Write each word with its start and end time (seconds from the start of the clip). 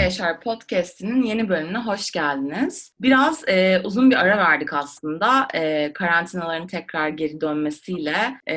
Yaşar 0.00 0.40
podcast'inin 0.40 1.22
yeni 1.22 1.48
bölümüne 1.48 1.78
hoş 1.78 2.10
geldiniz. 2.10 2.94
Biraz 3.00 3.48
e, 3.48 3.80
uzun 3.84 4.10
bir 4.10 4.16
ara 4.16 4.38
verdik 4.38 4.72
aslında. 4.72 5.48
E, 5.54 5.92
karantinaların 5.92 6.66
tekrar 6.66 7.08
geri 7.08 7.40
dönmesiyle 7.40 8.40
e, 8.48 8.56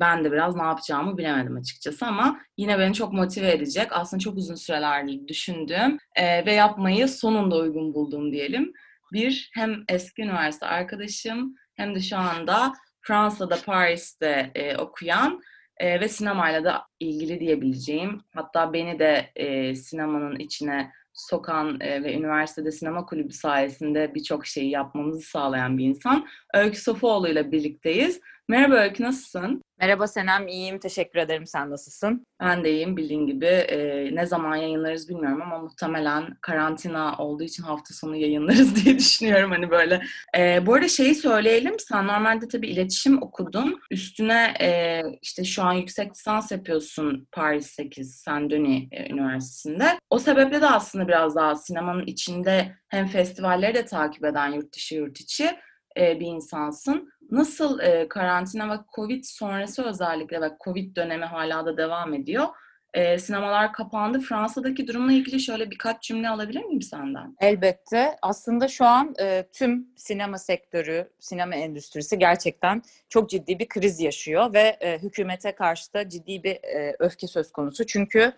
ben 0.00 0.24
de 0.24 0.32
biraz 0.32 0.56
ne 0.56 0.62
yapacağımı 0.62 1.18
bilemedim 1.18 1.56
açıkçası 1.56 2.06
ama 2.06 2.40
yine 2.56 2.78
beni 2.78 2.94
çok 2.94 3.12
motive 3.12 3.52
edecek, 3.52 3.88
aslında 3.90 4.20
çok 4.20 4.36
uzun 4.36 4.54
sürelerdir 4.54 5.28
düşündüğüm 5.28 5.98
e, 6.16 6.46
ve 6.46 6.52
yapmayı 6.52 7.08
sonunda 7.08 7.56
uygun 7.56 7.94
bulduğum 7.94 8.32
diyelim. 8.32 8.72
Bir, 9.12 9.50
hem 9.54 9.84
eski 9.88 10.22
üniversite 10.22 10.66
arkadaşım 10.66 11.54
hem 11.76 11.94
de 11.94 12.00
şu 12.00 12.16
anda 12.16 12.72
Fransa'da, 13.00 13.56
Paris'te 13.66 14.50
e, 14.54 14.76
okuyan 14.76 15.40
e, 15.80 16.00
ve 16.00 16.08
sinemayla 16.08 16.64
da 16.64 16.82
ilgili 17.00 17.40
diyebileceğim. 17.40 18.20
Hatta 18.34 18.72
beni 18.72 18.98
de 18.98 19.30
e, 19.36 19.74
sinemanın 19.74 20.36
içine 20.36 20.92
sokan 21.12 21.80
e, 21.80 22.02
ve 22.02 22.14
üniversitede 22.14 22.72
sinema 22.72 23.06
kulübü 23.06 23.32
sayesinde 23.32 24.14
birçok 24.14 24.46
şeyi 24.46 24.70
yapmamızı 24.70 25.20
sağlayan 25.20 25.78
bir 25.78 25.84
insan. 25.84 26.26
Öykü 26.54 26.80
Sofuoğlu 26.80 27.28
ile 27.28 27.52
birlikteyiz. 27.52 28.20
Merhaba 28.48 28.74
Öykü, 28.74 29.02
nasılsın? 29.02 29.62
Merhaba 29.80 30.06
Senem, 30.06 30.48
iyiyim. 30.48 30.78
Teşekkür 30.78 31.18
ederim. 31.18 31.46
Sen 31.46 31.70
nasılsın? 31.70 32.26
Ben 32.40 32.64
de 32.64 32.72
iyiyim 32.72 32.96
bildiğin 32.96 33.26
gibi. 33.26 33.46
Ee, 33.46 34.14
ne 34.14 34.26
zaman 34.26 34.56
yayınlarız 34.56 35.08
bilmiyorum 35.08 35.42
ama 35.42 35.58
muhtemelen 35.58 36.36
karantina 36.40 37.16
olduğu 37.18 37.42
için 37.42 37.62
hafta 37.62 37.94
sonu 37.94 38.16
yayınlarız 38.16 38.84
diye 38.84 38.98
düşünüyorum 38.98 39.50
hani 39.50 39.70
böyle. 39.70 40.02
Ee, 40.38 40.66
bu 40.66 40.74
arada 40.74 40.88
şeyi 40.88 41.14
söyleyelim. 41.14 41.78
Sen 41.78 42.06
normalde 42.06 42.48
tabii 42.48 42.68
iletişim 42.68 43.22
okudun. 43.22 43.80
Üstüne 43.90 44.54
e, 44.60 45.02
işte 45.22 45.44
şu 45.44 45.62
an 45.62 45.72
yüksek 45.72 46.10
lisans 46.10 46.52
yapıyorsun 46.52 47.28
Paris 47.32 47.66
8 47.66 48.14
Saint-Denis 48.14 48.88
e, 48.92 49.10
Üniversitesi'nde. 49.12 49.98
O 50.10 50.18
sebeple 50.18 50.60
de 50.60 50.66
aslında 50.66 51.08
biraz 51.08 51.36
daha 51.36 51.54
sinemanın 51.54 52.06
içinde 52.06 52.74
hem 52.88 53.06
festivalleri 53.06 53.74
de 53.74 53.84
takip 53.84 54.24
eden 54.24 54.52
yurt 54.52 54.74
dışı 54.74 54.94
yurt 54.94 55.20
içi 55.20 55.50
e, 55.96 56.20
bir 56.20 56.26
insansın. 56.26 57.12
Nasıl 57.30 57.80
e, 57.80 58.08
karantina 58.08 58.70
ve 58.70 58.78
Covid 58.96 59.24
sonrası 59.24 59.84
özellikle 59.84 60.40
ve 60.40 60.56
Covid 60.64 60.96
dönemi 60.96 61.24
hala 61.24 61.66
da 61.66 61.76
devam 61.76 62.14
ediyor. 62.14 62.46
E, 62.94 63.18
sinemalar 63.18 63.72
kapandı. 63.72 64.20
Fransa'daki 64.20 64.88
durumla 64.88 65.12
ilgili 65.12 65.40
şöyle 65.40 65.70
birkaç 65.70 66.02
cümle 66.02 66.28
alabilir 66.28 66.64
miyim 66.64 66.82
senden? 66.82 67.36
Elbette. 67.40 68.16
Aslında 68.22 68.68
şu 68.68 68.84
an 68.84 69.14
e, 69.20 69.46
tüm 69.52 69.88
sinema 69.96 70.38
sektörü, 70.38 71.10
sinema 71.18 71.54
endüstrisi 71.54 72.18
gerçekten 72.18 72.82
çok 73.08 73.30
ciddi 73.30 73.58
bir 73.58 73.68
kriz 73.68 74.00
yaşıyor 74.00 74.54
ve 74.54 74.76
e, 74.80 74.98
hükümete 74.98 75.52
karşı 75.52 75.94
da 75.94 76.08
ciddi 76.08 76.44
bir 76.44 76.54
e, 76.54 76.96
öfke 76.98 77.26
söz 77.26 77.52
konusu. 77.52 77.86
Çünkü 77.86 78.32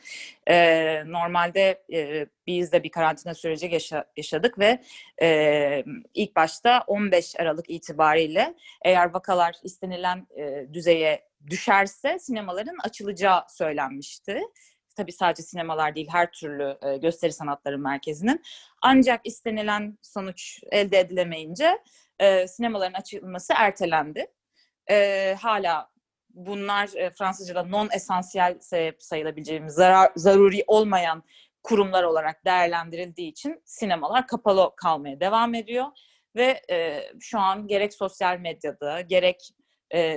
e, 0.46 0.56
normalde 1.06 1.82
e, 1.92 2.26
biz 2.46 2.72
de 2.72 2.82
bir 2.82 2.90
karantina 2.90 3.34
süreci 3.34 3.66
yaşa, 3.66 4.04
yaşadık 4.16 4.58
ve 4.58 4.82
e, 5.22 5.84
ilk 6.14 6.36
başta 6.36 6.84
15 6.86 7.40
Aralık 7.40 7.70
itibariyle 7.70 8.54
eğer 8.84 9.14
vakalar 9.14 9.54
istenilen 9.62 10.26
e, 10.36 10.66
düzeye 10.72 11.31
düşerse 11.50 12.18
sinemaların 12.18 12.76
açılacağı 12.84 13.42
söylenmişti. 13.48 14.40
Tabii 14.96 15.12
sadece 15.12 15.42
sinemalar 15.42 15.94
değil 15.94 16.08
her 16.10 16.32
türlü 16.32 16.78
e, 16.82 16.96
gösteri 16.96 17.32
sanatları 17.32 17.78
merkezinin. 17.78 18.42
Ancak 18.82 19.20
istenilen 19.24 19.98
sonuç 20.02 20.60
elde 20.70 20.98
edilemeyince 20.98 21.78
e, 22.18 22.46
sinemaların 22.48 22.94
açılması 23.00 23.52
ertelendi. 23.56 24.26
E, 24.90 25.36
hala 25.40 25.92
bunlar 26.30 26.90
e, 26.96 27.10
Fransızca'da 27.10 27.62
non 27.62 27.88
esansiyel 27.94 28.58
sayılabileceğimiz 28.98 29.74
zarar, 29.74 30.12
zaruri 30.16 30.64
olmayan 30.66 31.22
kurumlar 31.62 32.02
olarak 32.02 32.44
değerlendirildiği 32.44 33.30
için 33.30 33.62
sinemalar 33.64 34.26
kapalı 34.26 34.70
kalmaya 34.76 35.20
devam 35.20 35.54
ediyor 35.54 35.86
ve 36.36 36.62
e, 36.70 37.04
şu 37.20 37.38
an 37.38 37.66
gerek 37.66 37.94
sosyal 37.94 38.38
medyada 38.38 39.00
gerek 39.00 39.50
e, 39.94 40.16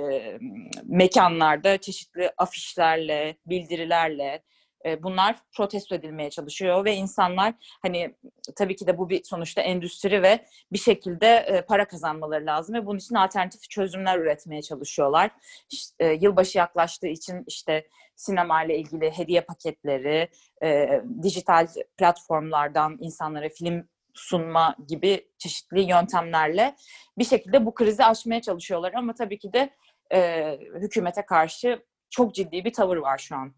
mekanlarda 0.84 1.78
çeşitli 1.78 2.30
afişlerle, 2.38 3.36
bildirilerle 3.46 4.42
e, 4.86 5.02
bunlar 5.02 5.36
protesto 5.56 5.94
edilmeye 5.94 6.30
çalışıyor 6.30 6.84
ve 6.84 6.94
insanlar 6.94 7.54
hani 7.82 8.14
tabii 8.56 8.76
ki 8.76 8.86
de 8.86 8.98
bu 8.98 9.10
bir 9.10 9.24
sonuçta 9.24 9.62
endüstri 9.62 10.22
ve 10.22 10.44
bir 10.72 10.78
şekilde 10.78 11.26
e, 11.36 11.62
para 11.62 11.88
kazanmaları 11.88 12.46
lazım 12.46 12.74
ve 12.74 12.86
bunun 12.86 12.98
için 12.98 13.14
alternatif 13.14 13.70
çözümler 13.70 14.18
üretmeye 14.18 14.62
çalışıyorlar. 14.62 15.30
İşte, 15.70 15.94
e, 16.04 16.12
yılbaşı 16.12 16.58
yaklaştığı 16.58 17.06
için 17.06 17.44
işte 17.46 17.88
sinema 18.16 18.64
ile 18.64 18.78
ilgili 18.78 19.10
hediye 19.10 19.40
paketleri, 19.40 20.28
e, 20.62 21.00
dijital 21.22 21.66
platformlardan 21.96 22.98
insanlara 23.00 23.48
film 23.48 23.88
sunma 24.16 24.76
gibi 24.88 25.28
çeşitli 25.38 25.80
yöntemlerle 25.80 26.76
bir 27.18 27.24
şekilde 27.24 27.66
bu 27.66 27.74
krizi 27.74 28.04
aşmaya 28.04 28.42
çalışıyorlar. 28.42 28.92
Ama 28.94 29.14
tabii 29.14 29.38
ki 29.38 29.52
de 29.52 29.70
e, 30.12 30.58
hükümete 30.74 31.26
karşı 31.26 31.82
çok 32.10 32.34
ciddi 32.34 32.64
bir 32.64 32.72
tavır 32.72 32.96
var 32.96 33.18
şu 33.18 33.36
an. 33.36 33.54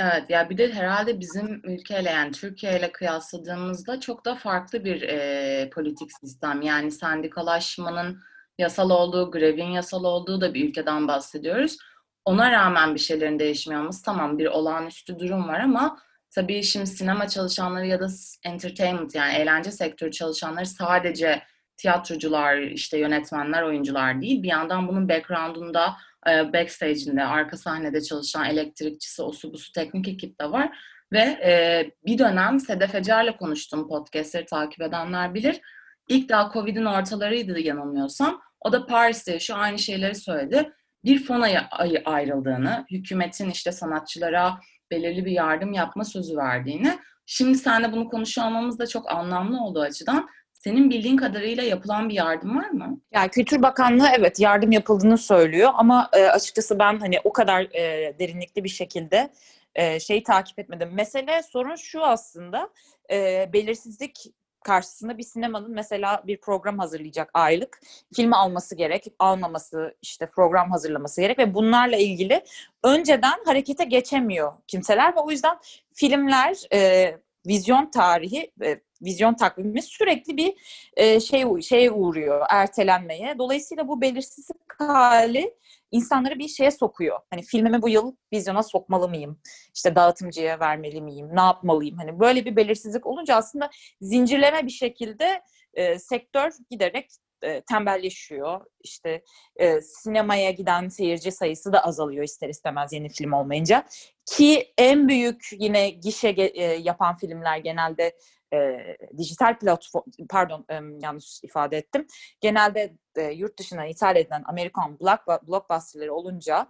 Evet 0.00 0.30
ya 0.30 0.50
bir 0.50 0.58
de 0.58 0.72
herhalde 0.72 1.20
bizim 1.20 1.60
ülkeyle 1.64 2.10
yani 2.10 2.32
Türkiye 2.32 2.78
ile 2.78 2.92
kıyasladığımızda 2.92 4.00
çok 4.00 4.24
da 4.24 4.34
farklı 4.34 4.84
bir 4.84 5.02
e, 5.02 5.70
politik 5.70 6.12
sistem. 6.12 6.62
Yani 6.62 6.90
sendikalaşmanın 6.90 8.20
yasal 8.58 8.90
olduğu, 8.90 9.30
grevin 9.30 9.70
yasal 9.70 10.04
olduğu 10.04 10.40
da 10.40 10.54
bir 10.54 10.68
ülkeden 10.68 11.08
bahsediyoruz. 11.08 11.76
Ona 12.24 12.52
rağmen 12.52 12.94
bir 12.94 13.00
şeylerin 13.00 13.38
değişmiyor 13.38 13.80
olması 13.80 14.04
tamam 14.04 14.38
bir 14.38 14.46
olağanüstü 14.46 15.18
durum 15.18 15.48
var 15.48 15.60
ama 15.60 15.98
tabii 16.30 16.62
şimdi 16.62 16.86
sinema 16.86 17.28
çalışanları 17.28 17.86
ya 17.86 18.00
da 18.00 18.06
entertainment 18.44 19.14
yani 19.14 19.34
eğlence 19.34 19.70
sektörü 19.70 20.10
çalışanları 20.10 20.66
sadece 20.66 21.42
tiyatrocular, 21.76 22.58
işte 22.58 22.98
yönetmenler, 22.98 23.62
oyuncular 23.62 24.20
değil. 24.20 24.42
Bir 24.42 24.48
yandan 24.48 24.88
bunun 24.88 25.08
background'unda, 25.08 25.96
e, 26.30 26.52
backstage'inde, 26.52 27.24
arka 27.24 27.56
sahnede 27.56 28.02
çalışan 28.02 28.44
elektrikçisi, 28.44 29.22
osu 29.22 29.52
busu 29.52 29.72
teknik 29.72 30.08
ekip 30.08 30.40
de 30.40 30.50
var. 30.50 30.78
Ve 31.12 31.20
e, 31.20 31.84
bir 32.06 32.18
dönem 32.18 32.60
Sedef 32.60 32.94
Ecer'le 32.94 33.36
konuştum 33.36 33.88
podcastleri 33.88 34.46
takip 34.46 34.82
edenler 34.82 35.34
bilir. 35.34 35.60
İlk 36.08 36.28
daha 36.28 36.52
Covid'in 36.52 36.84
ortalarıydı 36.84 37.60
yanılmıyorsam. 37.60 38.40
O 38.60 38.72
da 38.72 38.86
Paris'te 38.86 39.40
şu 39.40 39.54
aynı 39.54 39.78
şeyleri 39.78 40.14
söyledi. 40.14 40.72
Bir 41.04 41.24
fon 41.24 41.40
ayı 41.40 42.02
ayrıldığını, 42.04 42.86
hükümetin 42.90 43.50
işte 43.50 43.72
sanatçılara 43.72 44.60
belirli 44.90 45.24
bir 45.24 45.32
yardım 45.32 45.72
yapma 45.72 46.04
sözü 46.04 46.36
verdiğini. 46.36 46.98
Şimdi 47.26 47.58
seninle 47.58 47.92
bunu 47.92 48.08
konuşuyor 48.08 48.46
olmamız 48.46 48.78
da 48.78 48.86
çok 48.86 49.10
anlamlı 49.10 49.64
olduğu 49.64 49.80
açıdan 49.80 50.28
senin 50.52 50.90
bildiğin 50.90 51.16
kadarıyla 51.16 51.62
yapılan 51.62 52.08
bir 52.08 52.14
yardım 52.14 52.56
var 52.56 52.70
mı? 52.70 53.00
Yani 53.12 53.30
Kültür 53.30 53.62
Bakanlığı 53.62 54.08
evet 54.18 54.40
yardım 54.40 54.72
yapıldığını 54.72 55.18
söylüyor 55.18 55.70
ama 55.74 56.10
e, 56.12 56.24
açıkçası 56.24 56.78
ben 56.78 56.98
hani 56.98 57.20
o 57.24 57.32
kadar 57.32 57.62
e, 57.62 58.14
derinlikli 58.18 58.64
bir 58.64 58.68
şekilde 58.68 59.30
e, 59.74 60.00
şeyi 60.00 60.22
takip 60.22 60.58
etmedim. 60.58 60.90
Mesele 60.92 61.42
sorun 61.42 61.76
şu 61.76 62.04
aslında 62.04 62.70
e, 63.10 63.50
belirsizlik 63.52 64.24
karşısında 64.64 65.18
bir 65.18 65.22
sinemanın 65.22 65.70
mesela 65.70 66.22
bir 66.26 66.40
program 66.40 66.78
hazırlayacak 66.78 67.30
aylık. 67.34 67.80
Filmi 68.14 68.36
alması 68.36 68.74
gerek, 68.74 69.06
almaması, 69.18 69.96
işte 70.02 70.26
program 70.26 70.70
hazırlaması 70.70 71.20
gerek 71.20 71.38
ve 71.38 71.54
bunlarla 71.54 71.96
ilgili 71.96 72.44
önceden 72.84 73.38
harekete 73.44 73.84
geçemiyor 73.84 74.52
kimseler 74.66 75.16
ve 75.16 75.20
o 75.20 75.30
yüzden 75.30 75.58
filmler 75.94 76.56
e, 76.72 77.14
vizyon 77.46 77.90
tarihi 77.90 78.52
e, 78.64 78.80
vizyon 79.02 79.34
takvimi 79.34 79.82
sürekli 79.82 80.36
bir 80.36 80.54
e, 80.96 81.20
şey 81.20 81.60
şeye 81.62 81.90
uğruyor, 81.90 82.46
ertelenmeye. 82.50 83.38
Dolayısıyla 83.38 83.88
bu 83.88 84.00
belirsizlik 84.00 84.72
hali 84.78 85.54
insanları 85.90 86.38
bir 86.38 86.48
şeye 86.48 86.70
sokuyor. 86.70 87.20
Hani 87.30 87.42
filmimi 87.42 87.82
bu 87.82 87.88
yıl 87.88 88.16
vizyona 88.32 88.62
sokmalı 88.62 89.08
mıyım? 89.08 89.40
İşte 89.74 89.96
dağıtımcıya 89.96 90.60
vermeli 90.60 91.00
miyim? 91.00 91.28
Ne 91.32 91.40
yapmalıyım? 91.40 91.96
Hani 91.98 92.20
böyle 92.20 92.44
bir 92.44 92.56
belirsizlik 92.56 93.06
olunca 93.06 93.36
aslında 93.36 93.70
zincirleme 94.00 94.66
bir 94.66 94.70
şekilde 94.70 95.42
e, 95.74 95.98
sektör 95.98 96.52
giderek 96.70 97.10
e, 97.42 97.60
tembelleşiyor. 97.60 98.60
İşte 98.84 99.22
e, 99.56 99.80
sinemaya 99.80 100.50
giden 100.50 100.88
seyirci 100.88 101.32
sayısı 101.32 101.72
da 101.72 101.84
azalıyor 101.84 102.24
ister 102.24 102.48
istemez 102.48 102.92
yeni 102.92 103.08
film 103.08 103.32
olmayınca. 103.32 103.86
Ki 104.26 104.72
en 104.78 105.08
büyük 105.08 105.48
yine 105.52 105.90
gişe 105.90 106.28
e, 106.28 106.64
yapan 106.64 107.16
filmler 107.16 107.58
genelde 107.58 108.16
e, 108.54 108.78
dijital 109.18 109.58
platform 109.58 110.04
pardon 110.30 110.66
e, 110.68 110.80
yanlış 111.02 111.40
ifade 111.42 111.76
ettim. 111.76 112.06
Genelde 112.40 112.96
e, 113.16 113.22
yurt 113.22 113.58
dışına 113.58 113.86
ithal 113.86 114.16
edilen 114.16 114.42
Amerikan 114.46 115.00
block, 115.00 115.48
blockbusterları 115.48 116.14
olunca 116.14 116.66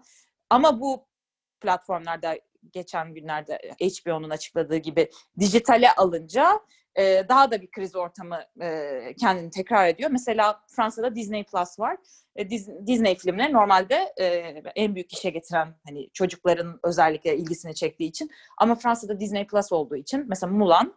ama 0.50 0.80
bu 0.80 1.06
platformlarda 1.60 2.38
geçen 2.72 3.14
günlerde 3.14 3.58
HBO'nun 3.80 4.30
açıkladığı 4.30 4.76
gibi 4.76 5.10
dijitale 5.38 5.92
alınca 5.92 6.60
e, 6.98 7.28
daha 7.28 7.50
da 7.50 7.62
bir 7.62 7.70
kriz 7.70 7.96
ortamı 7.96 8.38
e, 8.62 9.00
kendini 9.20 9.50
tekrar 9.50 9.88
ediyor. 9.88 10.10
Mesela 10.10 10.60
Fransa'da 10.76 11.14
Disney 11.14 11.44
Plus 11.44 11.78
var. 11.78 11.96
E, 12.36 12.50
Disney 12.86 13.14
filmleri 13.14 13.52
normalde 13.52 14.12
e, 14.20 14.24
en 14.76 14.94
büyük 14.94 15.12
işe 15.12 15.31
getiren 15.31 15.74
hani 15.86 16.10
çocukların 16.10 16.81
özellikle 16.84 17.36
ilgisini 17.36 17.74
çektiği 17.74 18.08
için 18.08 18.31
ama 18.58 18.74
Fransa'da 18.74 19.20
Disney 19.20 19.46
Plus 19.46 19.72
olduğu 19.72 19.96
için 19.96 20.24
mesela 20.28 20.52
Mulan 20.52 20.94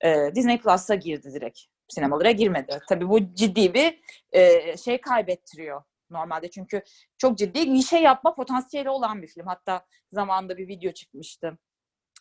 e, 0.00 0.34
Disney 0.34 0.60
Plus'a 0.60 0.94
girdi 0.94 1.34
direkt. 1.34 1.60
Sinemalara 1.88 2.30
girmedi. 2.30 2.80
Tabii 2.88 3.08
bu 3.08 3.34
ciddi 3.34 3.74
bir 3.74 4.00
e, 4.32 4.76
şey 4.76 5.00
kaybettiriyor 5.00 5.82
normalde. 6.10 6.50
Çünkü 6.50 6.82
çok 7.18 7.38
ciddi 7.38 7.72
bir 7.72 7.82
şey 7.82 8.02
yapma 8.02 8.34
potansiyeli 8.34 8.90
olan 8.90 9.22
bir 9.22 9.28
film. 9.28 9.46
Hatta 9.46 9.86
zamanında 10.12 10.56
bir 10.56 10.68
video 10.68 10.92
çıkmıştı 10.92 11.58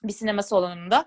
bir 0.03 0.13
sinema 0.13 0.43
salonunda 0.43 1.05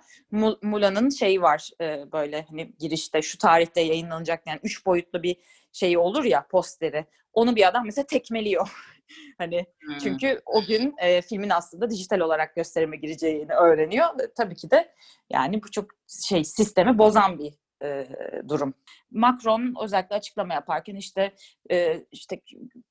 Mulan'ın 0.62 1.10
şeyi 1.10 1.42
var 1.42 1.70
e, 1.80 2.12
böyle 2.12 2.46
hani 2.48 2.72
girişte 2.78 3.22
şu 3.22 3.38
tarihte 3.38 3.80
yayınlanacak 3.80 4.42
yani 4.46 4.60
üç 4.62 4.86
boyutlu 4.86 5.22
bir 5.22 5.36
şey 5.72 5.98
olur 5.98 6.24
ya 6.24 6.46
posteri. 6.46 7.06
Onu 7.32 7.56
bir 7.56 7.68
adam 7.68 7.86
mesela 7.86 8.06
tekmeliyor. 8.06 8.70
hani 9.38 9.66
hmm. 9.80 9.98
çünkü 9.98 10.40
o 10.46 10.62
gün 10.64 10.94
e, 10.98 11.22
filmin 11.22 11.50
aslında 11.50 11.90
dijital 11.90 12.20
olarak 12.20 12.56
gösterime 12.56 12.96
gireceğini 12.96 13.52
öğreniyor. 13.52 14.06
Tabii 14.36 14.56
ki 14.56 14.70
de 14.70 14.94
yani 15.30 15.62
bu 15.62 15.70
çok 15.70 15.90
şey 16.28 16.44
sistemi 16.44 16.98
bozan 16.98 17.38
bir 17.38 17.52
e, 17.82 18.08
durum. 18.48 18.74
Macron 19.10 19.74
özellikle 19.82 20.16
açıklama 20.16 20.54
yaparken 20.54 20.94
işte 20.94 21.34
e, 21.70 22.04
işte 22.12 22.40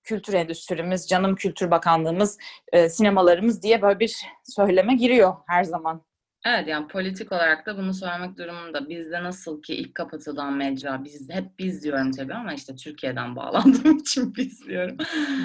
kültür 0.03 0.33
endüstrimiz, 0.33 1.07
canım 1.07 1.35
kültür 1.35 1.71
bakanlığımız, 1.71 2.38
e, 2.73 2.89
sinemalarımız 2.89 3.63
diye 3.63 3.81
böyle 3.81 4.00
bir 4.00 4.21
söyleme 4.44 4.95
giriyor 4.95 5.35
her 5.47 5.63
zaman. 5.63 6.06
Evet 6.45 6.68
yani 6.68 6.88
politik 6.88 7.31
olarak 7.31 7.65
da 7.65 7.77
bunu 7.77 7.94
söylemek 7.94 8.38
durumunda. 8.38 8.89
Bizde 8.89 9.24
nasıl 9.24 9.62
ki 9.62 9.75
ilk 9.75 9.95
kapatılan 9.95 10.53
mecra, 10.53 11.03
biz 11.03 11.30
hep 11.30 11.59
biz 11.59 11.83
diyorum 11.83 12.12
tabii 12.12 12.33
ama 12.33 12.53
işte 12.53 12.75
Türkiye'den 12.75 13.36
bağlandığım 13.36 13.97
için 14.00 14.36
biz 14.36 14.68
diyorum. 14.68 14.97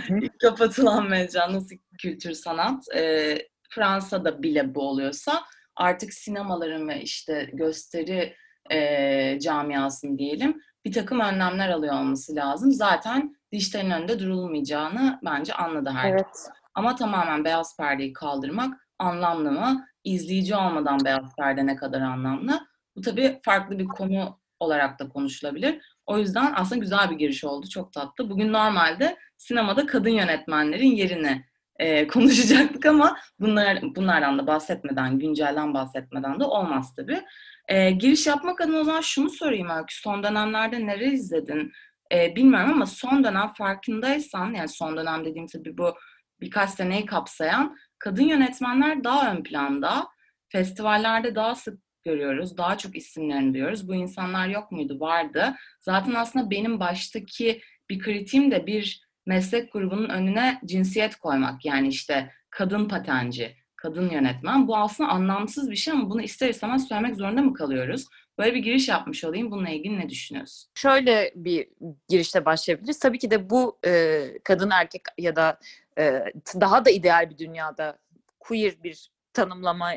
ilk 0.09 0.41
kapatılan 0.41 1.09
mecra 1.09 1.53
nasıl 1.53 1.77
kültür 1.99 2.33
sanat, 2.33 2.85
e, 2.95 3.39
Fransa'da 3.71 4.43
bile 4.43 4.75
bu 4.75 4.89
oluyorsa 4.89 5.43
artık 5.77 6.15
sinemaların 6.15 6.89
ve 6.89 7.03
işte 7.03 7.51
gösteri 7.53 8.37
e, 8.71 9.39
camiasını 9.41 10.19
diyelim 10.19 10.63
bir 10.85 10.93
takım 10.93 11.21
önlemler 11.21 11.69
alıyor 11.69 11.95
olması 11.95 12.35
lazım. 12.35 12.73
Zaten 12.73 13.37
dijitalin 13.53 13.91
önünde 13.91 14.19
durulmayacağını 14.19 15.21
bence 15.25 15.55
anladı 15.55 15.91
herkes. 15.91 16.47
Evet. 16.47 16.57
Ama 16.75 16.97
tamamen 16.97 17.45
beyaz 17.45 17.77
perdeyi 17.77 18.13
kaldırmak 18.13 18.90
anlamlı 19.01 19.53
mı? 19.53 19.87
İzleyici 20.05 20.57
olmadan 20.57 21.05
beyaz 21.05 21.37
perde 21.37 21.67
ne 21.67 21.77
kadar 21.77 22.01
anlamlı? 22.01 22.61
Bu 22.97 23.01
tabii 23.01 23.41
farklı 23.43 23.79
bir 23.79 23.89
konu 23.89 24.41
olarak 24.61 24.99
da 24.99 25.09
konuşulabilir. 25.09 25.81
O 26.07 26.19
yüzden 26.19 26.53
aslında 26.57 26.81
güzel 26.81 27.11
bir 27.11 27.17
giriş 27.17 27.45
oldu. 27.45 27.69
Çok 27.69 27.93
tatlı. 27.93 28.31
Bugün 28.31 28.53
normalde 28.53 29.17
sinemada 29.37 29.87
kadın 29.87 30.11
yönetmenlerin 30.11 30.91
yerini 30.91 31.45
e, 31.79 32.07
konuşacaktık 32.09 32.87
ama 32.87 33.17
bunlar 33.41 33.83
bunlardan 33.83 34.39
da 34.39 34.47
bahsetmeden, 34.47 35.19
güncelden 35.19 35.75
bahsetmeden 35.75 36.41
de 36.41 36.45
olmaz 36.45 36.95
tabii. 36.97 37.23
E, 37.69 37.91
giriş 37.91 38.27
yapmak 38.27 38.61
adına 38.61 38.79
o 38.79 38.85
zaman 38.85 39.01
şunu 39.01 39.31
sorayım 39.31 39.71
Öykü. 39.71 40.01
Son 40.01 40.23
dönemlerde 40.23 40.87
neler 40.87 41.01
izledin? 41.01 41.73
E, 42.13 42.37
bilmiyorum 42.37 42.73
ama 42.73 42.87
son 42.87 43.25
dönem 43.25 43.49
farkındaysan, 43.49 44.55
yani 44.55 44.69
son 44.69 44.97
dönem 44.97 45.25
dediğim 45.25 45.47
tabii 45.47 45.79
bu 45.79 45.95
birkaç 46.41 46.71
seneyi 46.71 47.07
kapsayan 47.07 47.77
kadın 48.01 48.23
yönetmenler 48.23 49.05
daha 49.05 49.33
ön 49.33 49.43
planda. 49.43 50.09
Festivallerde 50.49 51.35
daha 51.35 51.55
sık 51.55 51.81
görüyoruz. 52.05 52.57
Daha 52.57 52.79
çok 52.79 52.97
isimlerini 52.97 53.55
duyuyoruz. 53.55 53.89
Bu 53.89 53.95
insanlar 53.95 54.49
yok 54.49 54.73
muydu? 54.73 55.01
Vardı. 55.01 55.55
Zaten 55.81 56.15
aslında 56.15 56.51
benim 56.51 56.81
baştaki 56.81 57.61
bir 57.91 57.99
kritiğim 57.99 58.51
de 58.51 58.67
bir 58.67 59.11
meslek 59.27 59.73
grubunun 59.73 60.09
önüne 60.09 60.61
cinsiyet 60.65 61.17
koymak. 61.17 61.65
Yani 61.65 61.89
işte 61.89 62.33
kadın 62.51 62.89
patenci, 62.89 63.57
kadın 63.77 64.11
yönetmen. 64.11 64.69
Bu 64.69 64.77
aslında 64.77 65.11
anlamsız 65.11 65.71
bir 65.71 65.77
şey 65.77 65.93
ama 65.93 66.11
bunu 66.11 66.23
ister 66.23 66.49
istemez 66.49 66.89
söylemek 66.89 67.17
zorunda 67.17 67.43
mı 67.43 67.55
kalıyoruz? 67.55 68.07
Böyle 68.39 68.55
bir 68.55 68.61
giriş 68.61 68.89
yapmış 68.89 69.25
olayım. 69.25 69.51
Bununla 69.51 69.69
ilgili 69.69 69.99
ne 69.99 70.09
düşünüyorsun? 70.09 70.71
Şöyle 70.75 71.33
bir 71.35 71.69
girişte 72.09 72.45
başlayabiliriz. 72.45 72.99
Tabii 72.99 73.19
ki 73.19 73.31
de 73.31 73.51
bu 73.51 73.79
e, 73.87 74.25
kadın 74.45 74.71
erkek 74.71 75.03
ya 75.19 75.37
da 75.37 75.59
e, 76.01 76.25
daha 76.61 76.85
da 76.85 76.91
ideal 76.91 77.31
bir 77.31 77.39
dünyada 77.39 77.99
queer 78.41 78.83
bir 78.83 79.11
tanımlama 79.33 79.93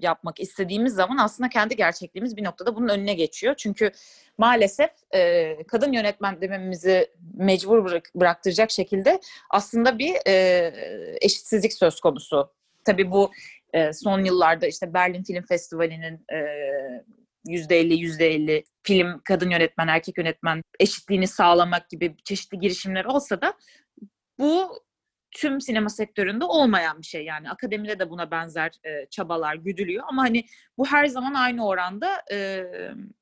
yapmak 0.00 0.40
istediğimiz 0.40 0.94
zaman 0.94 1.16
aslında 1.16 1.48
kendi 1.48 1.76
gerçekliğimiz 1.76 2.36
bir 2.36 2.44
noktada 2.44 2.76
bunun 2.76 2.88
önüne 2.88 3.14
geçiyor. 3.14 3.54
Çünkü 3.58 3.90
maalesef 4.38 4.90
e, 5.14 5.56
kadın 5.66 5.92
yönetmen 5.92 6.40
dememizi 6.40 7.10
mecbur 7.34 7.84
bırak, 7.84 8.10
bıraktıracak 8.14 8.70
şekilde 8.70 9.20
aslında 9.50 9.98
bir 9.98 10.14
e, 10.26 10.72
eşitsizlik 11.20 11.72
söz 11.72 12.00
konusu. 12.00 12.52
Tabii 12.84 13.10
bu 13.10 13.30
e, 13.72 13.92
son 13.92 14.24
yıllarda 14.24 14.66
işte 14.66 14.94
Berlin 14.94 15.22
Film 15.22 15.42
Festivali'nin 15.42 16.24
e, 16.32 16.38
yüzde 17.48 17.78
elli 17.80 17.94
yüzde 17.94 18.26
elli 18.26 18.64
film 18.82 19.20
kadın 19.24 19.50
yönetmen 19.50 19.88
erkek 19.88 20.18
yönetmen 20.18 20.62
eşitliğini 20.80 21.26
sağlamak 21.26 21.90
gibi 21.90 22.16
çeşitli 22.24 22.58
girişimler 22.58 23.04
olsa 23.04 23.40
da 23.40 23.54
bu 24.38 24.82
tüm 25.38 25.60
sinema 25.60 25.88
sektöründe 25.88 26.44
olmayan 26.44 26.98
bir 26.98 27.06
şey 27.06 27.24
yani 27.24 27.50
akademide 27.50 27.98
de 27.98 28.10
buna 28.10 28.30
benzer 28.30 28.70
e, 28.84 29.06
çabalar 29.10 29.54
güdülüyor 29.54 30.04
ama 30.08 30.22
hani 30.22 30.44
bu 30.78 30.86
her 30.86 31.06
zaman 31.06 31.34
aynı 31.34 31.66
oranda 31.66 32.22
e, 32.32 32.64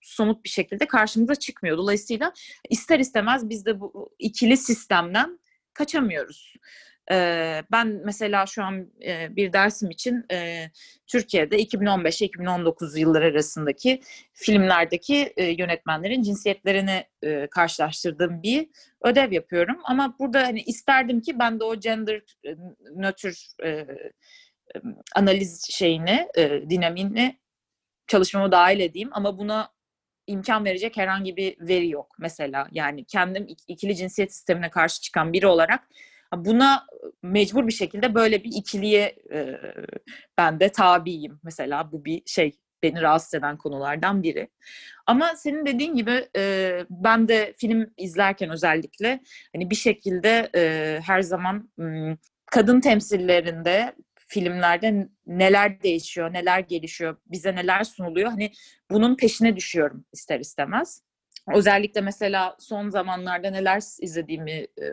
somut 0.01 0.45
bir 0.45 0.49
şekilde 0.49 0.87
karşımıza 0.87 1.35
çıkmıyor. 1.35 1.79
Dolayısıyla 1.79 2.33
ister 2.71 2.99
istemez 2.99 3.49
biz 3.49 3.67
de 3.67 3.81
bu 3.81 4.15
ikili 4.19 4.57
sistemden 4.57 5.39
kaçamıyoruz. 5.75 6.55
E, 7.13 7.63
ben 7.73 8.01
mesela 8.05 8.47
şu 8.47 8.65
an 8.65 8.91
e, 9.07 9.37
bir 9.37 9.53
dersim 9.53 9.91
için 9.91 10.25
e, 10.33 10.71
Türkiye'de 11.07 11.63
2015-2019 11.63 12.99
yılları 12.99 13.25
arasındaki 13.25 14.01
filmlerdeki 14.33 15.33
e, 15.37 15.45
yönetmenlerin 15.45 16.23
cinsiyetlerini 16.23 17.05
e, 17.23 17.47
karşılaştırdığım 17.47 18.43
bir 18.43 18.69
ödev 19.03 19.33
yapıyorum. 19.33 19.81
Ama 19.85 20.17
burada 20.19 20.43
hani 20.43 20.61
isterdim 20.63 21.21
ki 21.21 21.39
ben 21.39 21.61
de 21.61 21.65
o 21.65 21.81
gender 21.81 22.23
e, 22.47 22.57
nötr 22.97 23.47
e, 23.65 23.87
analiz 25.15 25.67
şeyini, 25.71 26.29
e, 26.37 26.71
dinamini 26.71 27.39
çalışmama 28.07 28.53
dahil 28.53 28.81
edeyim. 28.81 29.09
Ama 29.13 29.39
buna 29.39 29.77
imkan 30.27 30.65
verecek 30.65 30.97
herhangi 30.97 31.37
bir 31.37 31.57
veri 31.61 31.89
yok 31.91 32.17
mesela. 32.19 32.69
Yani 32.73 33.05
kendim 33.05 33.47
ikili 33.69 33.97
cinsiyet 33.97 34.33
sistemine 34.35 34.71
karşı 34.71 35.01
çıkan 35.01 35.33
biri 35.33 35.47
olarak 35.47 35.89
Buna 36.37 36.87
mecbur 37.23 37.67
bir 37.67 37.73
şekilde 37.73 38.15
böyle 38.15 38.45
bir 38.45 38.53
ikiliye 38.53 39.17
e, 39.33 39.61
ben 40.39 40.61
de 40.61 40.69
tabiyim. 40.73 41.41
Mesela 41.43 41.93
bu 41.93 42.05
bir 42.05 42.23
şey 42.27 42.53
beni 42.83 43.03
rahatsız 43.03 43.35
eden 43.35 43.57
konulardan 43.57 44.23
biri. 44.23 44.49
Ama 45.07 45.37
senin 45.37 45.67
dediğin 45.67 45.95
gibi 45.95 46.29
e, 46.37 46.73
ben 46.91 47.29
de 47.29 47.55
film 47.59 47.91
izlerken 47.97 48.51
özellikle 48.51 49.21
hani 49.55 49.71
bir 49.71 49.77
şekilde 49.77 50.51
e, 50.57 51.01
her 51.07 51.23
zaman 51.23 51.71
m, 51.77 52.17
kadın 52.47 52.81
temsillerinde 52.81 53.95
filmlerde 54.29 55.09
neler 55.27 55.83
değişiyor, 55.83 56.33
neler 56.33 56.61
gelişiyor, 56.61 57.17
bize 57.27 57.55
neler 57.55 57.85
sunuluyor. 57.85 58.31
Hani 58.31 58.53
bunun 58.91 59.17
peşine 59.17 59.57
düşüyorum 59.57 60.05
ister 60.13 60.41
istemez. 60.41 61.03
Özellikle 61.55 62.01
mesela 62.01 62.57
son 62.59 62.91
zamanlarda 62.91 63.51
neler 63.51 63.83
izlediğimi 64.01 64.53
e, 64.53 64.87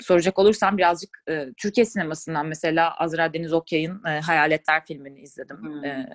soracak 0.00 0.38
olursam 0.38 0.78
birazcık 0.78 1.18
e, 1.28 1.46
Türkiye 1.56 1.86
sinemasından 1.86 2.46
mesela 2.46 2.94
Azra 2.94 3.32
Deniz 3.34 3.52
Okyay'ın 3.52 4.04
e, 4.04 4.20
Hayaletler 4.20 4.84
filmini 4.86 5.20
izledim. 5.20 5.56
Hmm. 5.56 5.84
E, 5.84 6.06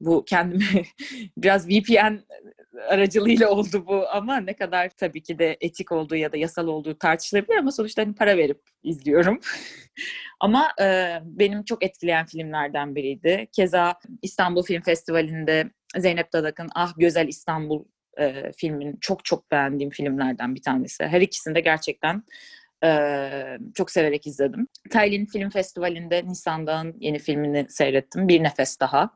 bu 0.00 0.24
kendimi 0.24 0.64
biraz 1.36 1.68
VPN 1.68 2.18
aracılığıyla 2.88 3.48
oldu 3.48 3.86
bu 3.86 4.08
ama 4.08 4.36
ne 4.36 4.56
kadar 4.56 4.88
tabii 4.88 5.22
ki 5.22 5.38
de 5.38 5.56
etik 5.60 5.92
olduğu 5.92 6.16
ya 6.16 6.32
da 6.32 6.36
yasal 6.36 6.66
olduğu 6.66 6.98
tartışılabilir 6.98 7.56
ama 7.56 7.72
sonuçta 7.72 8.02
hani 8.02 8.14
para 8.14 8.36
verip 8.36 8.60
izliyorum. 8.82 9.40
ama 10.40 10.68
e, 10.80 11.18
benim 11.24 11.64
çok 11.64 11.84
etkileyen 11.84 12.26
filmlerden 12.26 12.94
biriydi. 12.94 13.48
Keza 13.52 13.98
İstanbul 14.22 14.62
Film 14.62 14.82
Festivali'nde 14.82 15.70
Zeynep 15.96 16.32
Dadak'ın 16.32 16.68
Ah 16.74 16.92
Güzel 16.96 17.28
İstanbul 17.28 17.84
e, 18.18 18.52
filmin 18.56 18.98
çok 19.00 19.24
çok 19.24 19.50
beğendiğim 19.50 19.90
filmlerden 19.90 20.54
bir 20.54 20.62
tanesi. 20.62 21.04
Her 21.04 21.20
ikisinde 21.20 21.60
gerçekten 21.60 22.22
ee, 22.84 23.58
çok 23.74 23.90
severek 23.90 24.26
izledim. 24.26 24.68
Taylin 24.90 25.26
Film 25.26 25.50
Festivali'nde 25.50 26.26
Nisan'dan 26.26 26.94
yeni 27.00 27.18
filmini 27.18 27.66
seyrettim. 27.68 28.28
Bir 28.28 28.42
Nefes 28.42 28.80
Daha. 28.80 29.10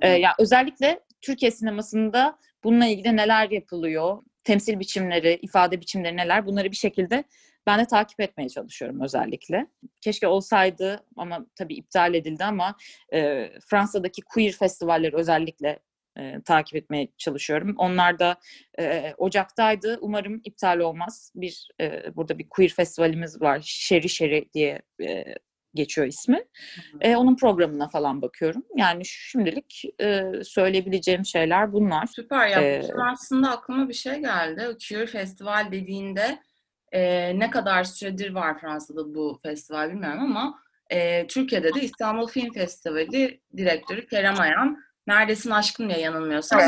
Ee, 0.00 0.08
yani 0.08 0.34
özellikle 0.38 1.00
Türkiye 1.20 1.50
sinemasında 1.50 2.38
bununla 2.64 2.86
ilgili 2.86 3.16
neler 3.16 3.50
yapılıyor, 3.50 4.22
temsil 4.44 4.78
biçimleri, 4.78 5.38
ifade 5.42 5.80
biçimleri 5.80 6.16
neler 6.16 6.46
bunları 6.46 6.70
bir 6.70 6.76
şekilde 6.76 7.24
Ben 7.66 7.80
de 7.80 7.84
takip 7.84 8.20
etmeye 8.20 8.48
çalışıyorum 8.48 9.00
özellikle. 9.00 9.66
Keşke 10.00 10.26
olsaydı 10.26 11.04
ama 11.16 11.46
tabii 11.56 11.74
iptal 11.74 12.14
edildi 12.14 12.44
ama 12.44 12.76
e, 13.12 13.50
Fransa'daki 13.70 14.22
queer 14.22 14.52
festivalleri 14.52 15.16
özellikle 15.16 15.78
e, 16.18 16.42
takip 16.44 16.76
etmeye 16.76 17.08
çalışıyorum. 17.18 17.74
Onlar 17.78 18.18
da 18.18 18.36
e, 18.78 19.14
Ocak'taydı. 19.18 19.98
Umarım 20.00 20.40
iptal 20.44 20.78
olmaz. 20.78 21.32
Bir 21.34 21.68
e, 21.80 22.16
burada 22.16 22.38
bir 22.38 22.48
queer 22.48 22.68
festivalimiz 22.68 23.42
var. 23.42 23.60
Şeri 23.64 24.08
Şeri 24.08 24.48
diye 24.54 24.82
e, 25.02 25.24
geçiyor 25.76 26.06
ismi. 26.06 26.44
E, 27.00 27.16
onun 27.16 27.36
programına 27.36 27.88
falan 27.88 28.22
bakıyorum. 28.22 28.62
Yani 28.76 29.02
şimdilik 29.04 29.82
e, 30.00 30.22
söyleyebileceğim 30.44 31.24
şeyler 31.24 31.72
bunlar. 31.72 32.06
Süper 32.06 32.48
ya. 32.48 32.60
Ee, 32.62 32.82
aslında 33.12 33.50
aklıma 33.50 33.88
bir 33.88 33.94
şey 33.94 34.14
geldi. 34.14 34.76
Queer 34.88 35.06
Festival 35.06 35.72
dediğinde 35.72 36.38
e, 36.92 37.32
ne 37.38 37.50
kadar 37.50 37.84
süredir 37.84 38.34
var 38.34 38.60
Fransa'da 38.60 39.14
bu 39.14 39.38
festival 39.42 39.90
bilmiyorum 39.90 40.22
ama 40.22 40.60
e, 40.90 41.26
Türkiye'de 41.26 41.74
de 41.74 41.80
İstanbul 41.80 42.26
Film 42.26 42.52
Festivali 42.52 43.40
direktörü 43.56 44.06
Kerem 44.06 44.40
Ayan 44.40 44.85
Neredesin 45.06 45.50
Aşkım 45.50 45.88
diye 45.88 46.00
yanılmıyorsam 46.00 46.60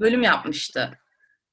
bölüm 0.00 0.22
yapmıştı. 0.22 0.98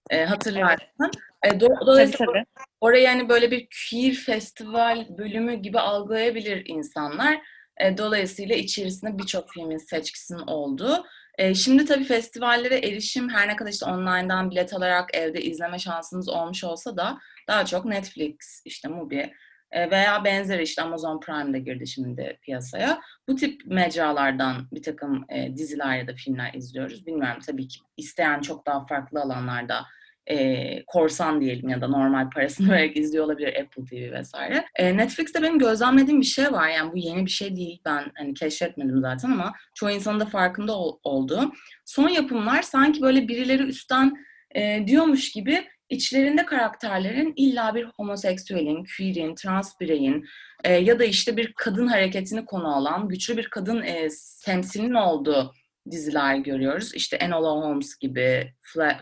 E, 0.09 0.25
hatırlarsın. 0.25 0.85
Evet. 0.99 1.15
E, 1.43 1.49
do- 1.49 1.85
dolayısıyla 1.85 2.17
tabii, 2.17 2.43
tabii. 2.55 2.65
orayı 2.81 3.07
hani 3.07 3.29
böyle 3.29 3.51
bir 3.51 3.67
queer 3.89 4.13
festival 4.13 5.17
bölümü 5.17 5.53
gibi 5.53 5.79
algılayabilir 5.79 6.63
insanlar. 6.65 7.41
E, 7.77 7.97
dolayısıyla 7.97 8.55
içerisinde 8.55 9.17
birçok 9.17 9.49
filmin 9.49 9.77
seçkisinin 9.77 10.47
olduğu. 10.47 11.05
E, 11.37 11.53
şimdi 11.53 11.85
tabii 11.85 12.03
festivallere 12.03 12.77
erişim 12.77 13.29
her 13.29 13.47
ne 13.47 13.55
kadar 13.55 13.71
işte 13.71 13.85
online'dan 13.85 14.51
bilet 14.51 14.73
alarak 14.73 15.09
evde 15.15 15.41
izleme 15.41 15.79
şansınız 15.79 16.29
olmuş 16.29 16.63
olsa 16.63 16.97
da 16.97 17.17
daha 17.47 17.65
çok 17.65 17.85
Netflix, 17.85 18.61
işte 18.65 18.87
Mubi 18.87 19.33
veya 19.73 20.23
benzeri 20.25 20.63
işte 20.63 20.81
Amazon 20.81 21.19
Prime'de 21.19 21.59
girdi 21.59 21.87
şimdi 21.87 22.39
piyasaya. 22.41 23.01
Bu 23.27 23.35
tip 23.35 23.61
mecralardan 23.65 24.67
bir 24.71 24.83
takım 24.83 25.25
diziler 25.55 25.97
ya 25.97 26.07
da 26.07 26.13
filmler 26.13 26.53
izliyoruz. 26.53 27.05
Bilmiyorum 27.05 27.41
tabii 27.47 27.67
ki 27.67 27.79
isteyen 27.97 28.41
çok 28.41 28.65
daha 28.65 28.85
farklı 28.85 29.21
alanlarda 29.21 29.85
e, 30.27 30.83
korsan 30.87 31.41
diyelim 31.41 31.69
ya 31.69 31.81
da 31.81 31.87
normal 31.87 32.29
parasını 32.29 32.69
vererek 32.71 32.97
izliyor 32.97 33.25
olabilir 33.25 33.55
Apple 33.61 33.85
TV 33.85 34.11
vesaire. 34.11 34.65
E, 34.75 34.97
Netflix'te 34.97 35.41
benim 35.41 35.59
gözlemlediğim 35.59 36.21
bir 36.21 36.25
şey 36.25 36.51
var. 36.51 36.69
Yani 36.69 36.91
bu 36.93 36.97
yeni 36.97 37.25
bir 37.25 37.31
şey 37.31 37.55
değil. 37.55 37.81
Ben 37.85 38.11
hani 38.17 38.33
keşfetmedim 38.33 39.01
zaten 39.01 39.31
ama 39.31 39.53
çoğu 39.75 39.89
insanın 39.89 40.19
da 40.19 40.25
farkında 40.25 40.73
ol, 40.73 40.99
olduğu. 41.03 41.51
Son 41.85 42.09
yapımlar 42.09 42.61
sanki 42.61 43.01
böyle 43.01 43.27
birileri 43.27 43.63
üstten 43.63 44.13
e, 44.55 44.87
diyormuş 44.87 45.31
gibi 45.31 45.67
içlerinde 45.89 46.45
karakterlerin 46.45 47.33
illa 47.35 47.75
bir 47.75 47.85
homoseksüelin, 47.97 48.85
queer'in, 48.97 49.35
trans 49.35 49.79
bireyin 49.79 50.25
e, 50.63 50.73
ya 50.73 50.99
da 50.99 51.03
işte 51.03 51.37
bir 51.37 51.53
kadın 51.53 51.87
hareketini 51.87 52.45
konu 52.45 52.75
alan 52.75 53.07
güçlü 53.07 53.37
bir 53.37 53.49
kadın 53.49 53.81
e, 53.81 54.07
temsilinin 54.45 54.93
olduğu 54.93 55.53
diziler 55.91 56.35
görüyoruz. 56.35 56.93
İşte 56.93 57.17
Enola 57.17 57.49
Holmes 57.49 57.97
gibi, 57.97 58.53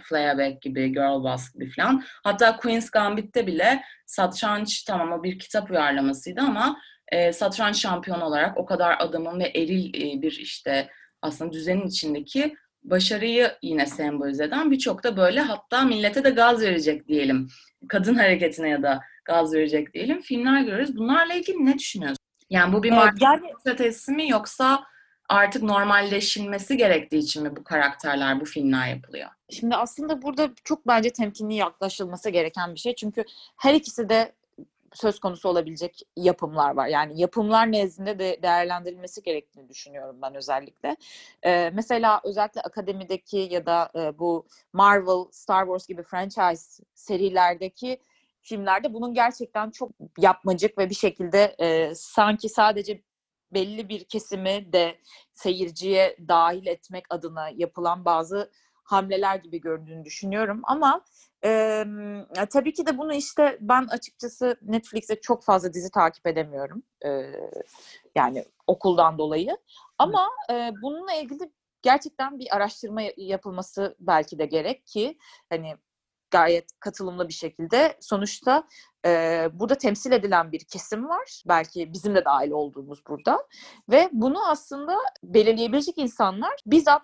Fleabag 0.10 0.62
gibi, 0.62 0.92
Girl 0.94 1.24
Boss 1.24 1.54
gibi 1.54 1.72
falan. 1.72 2.04
Hatta 2.24 2.58
Queen's 2.58 2.90
Gambit'te 2.90 3.48
bile 3.48 3.82
satranç 4.06 4.84
tamam 4.84 5.12
o 5.12 5.24
bir 5.24 5.40
kitap 5.40 5.72
uyarlamasıydı 5.72 6.42
ama 6.42 6.78
e, 7.12 7.34
satranç 7.34 7.82
şampiyonu 7.82 8.26
olarak 8.26 8.58
o 8.58 8.66
kadar 8.66 8.96
adamın 9.00 9.40
ve 9.40 9.52
eril 9.56 9.90
e, 9.90 10.22
bir 10.22 10.32
işte 10.32 10.90
aslında 11.22 11.52
düzenin 11.52 11.88
içindeki 11.88 12.56
başarıyı 12.90 13.52
yine 13.62 13.86
sembolize 13.86 14.44
eden 14.44 14.72
birçok 14.72 15.04
da 15.04 15.18
böyle 15.18 15.42
hatta 15.42 15.82
millete 15.82 16.24
de 16.24 16.30
gaz 16.30 16.62
verecek 16.62 17.08
diyelim. 17.08 17.48
Kadın 17.88 18.16
hareketine 18.16 18.70
ya 18.70 18.84
da 18.84 19.02
gaz 19.26 19.54
verecek 19.54 19.94
diyelim 19.94 20.22
filmler 20.22 20.62
görüyoruz. 20.62 20.98
Bunlarla 20.98 21.34
ilgili 21.34 21.66
ne 21.66 21.80
düşünüyorsun? 21.80 22.26
Yani 22.50 22.74
bu 22.74 22.84
bir 22.84 22.92
marketing 22.92 23.22
yani, 23.24 23.54
stratejisi 23.60 24.12
mi 24.12 24.30
yoksa 24.30 24.84
artık 25.30 25.64
normalleşilmesi 25.64 26.78
gerektiği 26.78 27.18
için 27.18 27.44
mi 27.44 27.56
bu 27.56 27.64
karakterler, 27.64 28.42
bu 28.42 28.46
filmler 28.46 28.88
yapılıyor? 28.88 29.30
Şimdi 29.50 29.76
aslında 29.76 30.22
burada 30.22 30.50
çok 30.64 30.88
bence 30.88 31.10
temkinli 31.10 31.56
yaklaşılması 31.56 32.30
gereken 32.30 32.74
bir 32.74 32.80
şey. 32.80 32.96
Çünkü 32.96 33.24
her 33.58 33.74
ikisi 33.74 34.10
de 34.10 34.32
söz 34.96 35.20
konusu 35.20 35.50
olabilecek 35.50 36.02
yapımlar 36.16 36.76
var. 36.76 36.88
Yani 36.88 37.22
yapımlar 37.22 37.72
nezdinde 37.72 38.20
de 38.20 38.40
değerlendirilmesi 38.44 39.24
gerektiğini 39.24 39.70
düşünüyorum 39.70 40.20
ben 40.22 40.36
özellikle. 40.36 40.98
Ee, 41.44 41.72
mesela 41.74 42.22
özellikle 42.24 42.62
akademideki 42.62 43.38
ya 43.38 43.66
da 43.66 43.92
e, 43.96 44.20
bu 44.20 44.48
Marvel, 44.74 45.26
Star 45.32 45.66
Wars 45.66 45.88
gibi 45.88 46.04
franchise 46.04 46.84
serilerdeki 46.96 48.00
filmlerde 48.42 48.94
bunun 48.94 49.14
gerçekten 49.14 49.70
çok 49.70 49.92
yapmacık 50.18 50.78
ve 50.78 50.90
bir 50.90 50.96
şekilde 50.96 51.56
e, 51.60 51.96
sanki 51.96 52.50
sadece 52.50 53.02
belli 53.54 53.90
bir 53.90 54.04
kesimi 54.04 54.74
de 54.74 55.00
seyirciye 55.34 56.18
dahil 56.28 56.68
etmek 56.68 57.06
adına 57.10 57.50
yapılan 57.50 58.06
bazı 58.06 58.52
hamleler 58.86 59.36
gibi 59.36 59.62
göründüğünü 59.62 60.06
düşünüyorum. 60.06 60.62
Ama 60.64 61.02
e, 61.46 61.86
tabii 62.50 62.74
ki 62.74 62.86
de 62.86 62.98
bunu 62.98 63.14
işte 63.14 63.58
ben 63.62 63.88
açıkçası 63.88 64.58
Netflix'te 64.62 65.22
çok 65.22 65.44
fazla 65.44 65.74
dizi 65.74 65.92
takip 65.92 66.28
edemiyorum. 66.28 66.84
E, 67.06 67.32
yani 68.16 68.46
okuldan 68.68 69.18
dolayı. 69.18 69.58
Ama 69.98 70.30
e, 70.52 70.72
bununla 70.82 71.14
ilgili 71.14 71.52
gerçekten 71.82 72.40
bir 72.40 72.56
araştırma 72.56 73.02
yapılması 73.18 73.96
belki 74.00 74.40
de 74.40 74.46
gerek 74.46 74.86
ki 74.86 75.18
hani 75.50 75.76
gayet 76.32 76.80
katılımlı 76.80 77.28
bir 77.28 77.34
şekilde 77.34 77.98
sonuçta 78.02 78.64
e, 79.06 79.10
burada 79.54 79.76
temsil 79.76 80.12
edilen 80.12 80.52
bir 80.52 80.64
kesim 80.64 81.10
var. 81.10 81.44
Belki 81.48 81.94
bizim 81.94 82.16
de 82.16 82.26
dahil 82.26 82.52
olduğumuz 82.52 83.06
burada. 83.08 83.48
Ve 83.90 84.10
bunu 84.12 84.50
aslında 84.50 84.96
belirleyebilecek 85.24 85.98
insanlar 85.98 86.54
bizzat 86.66 87.02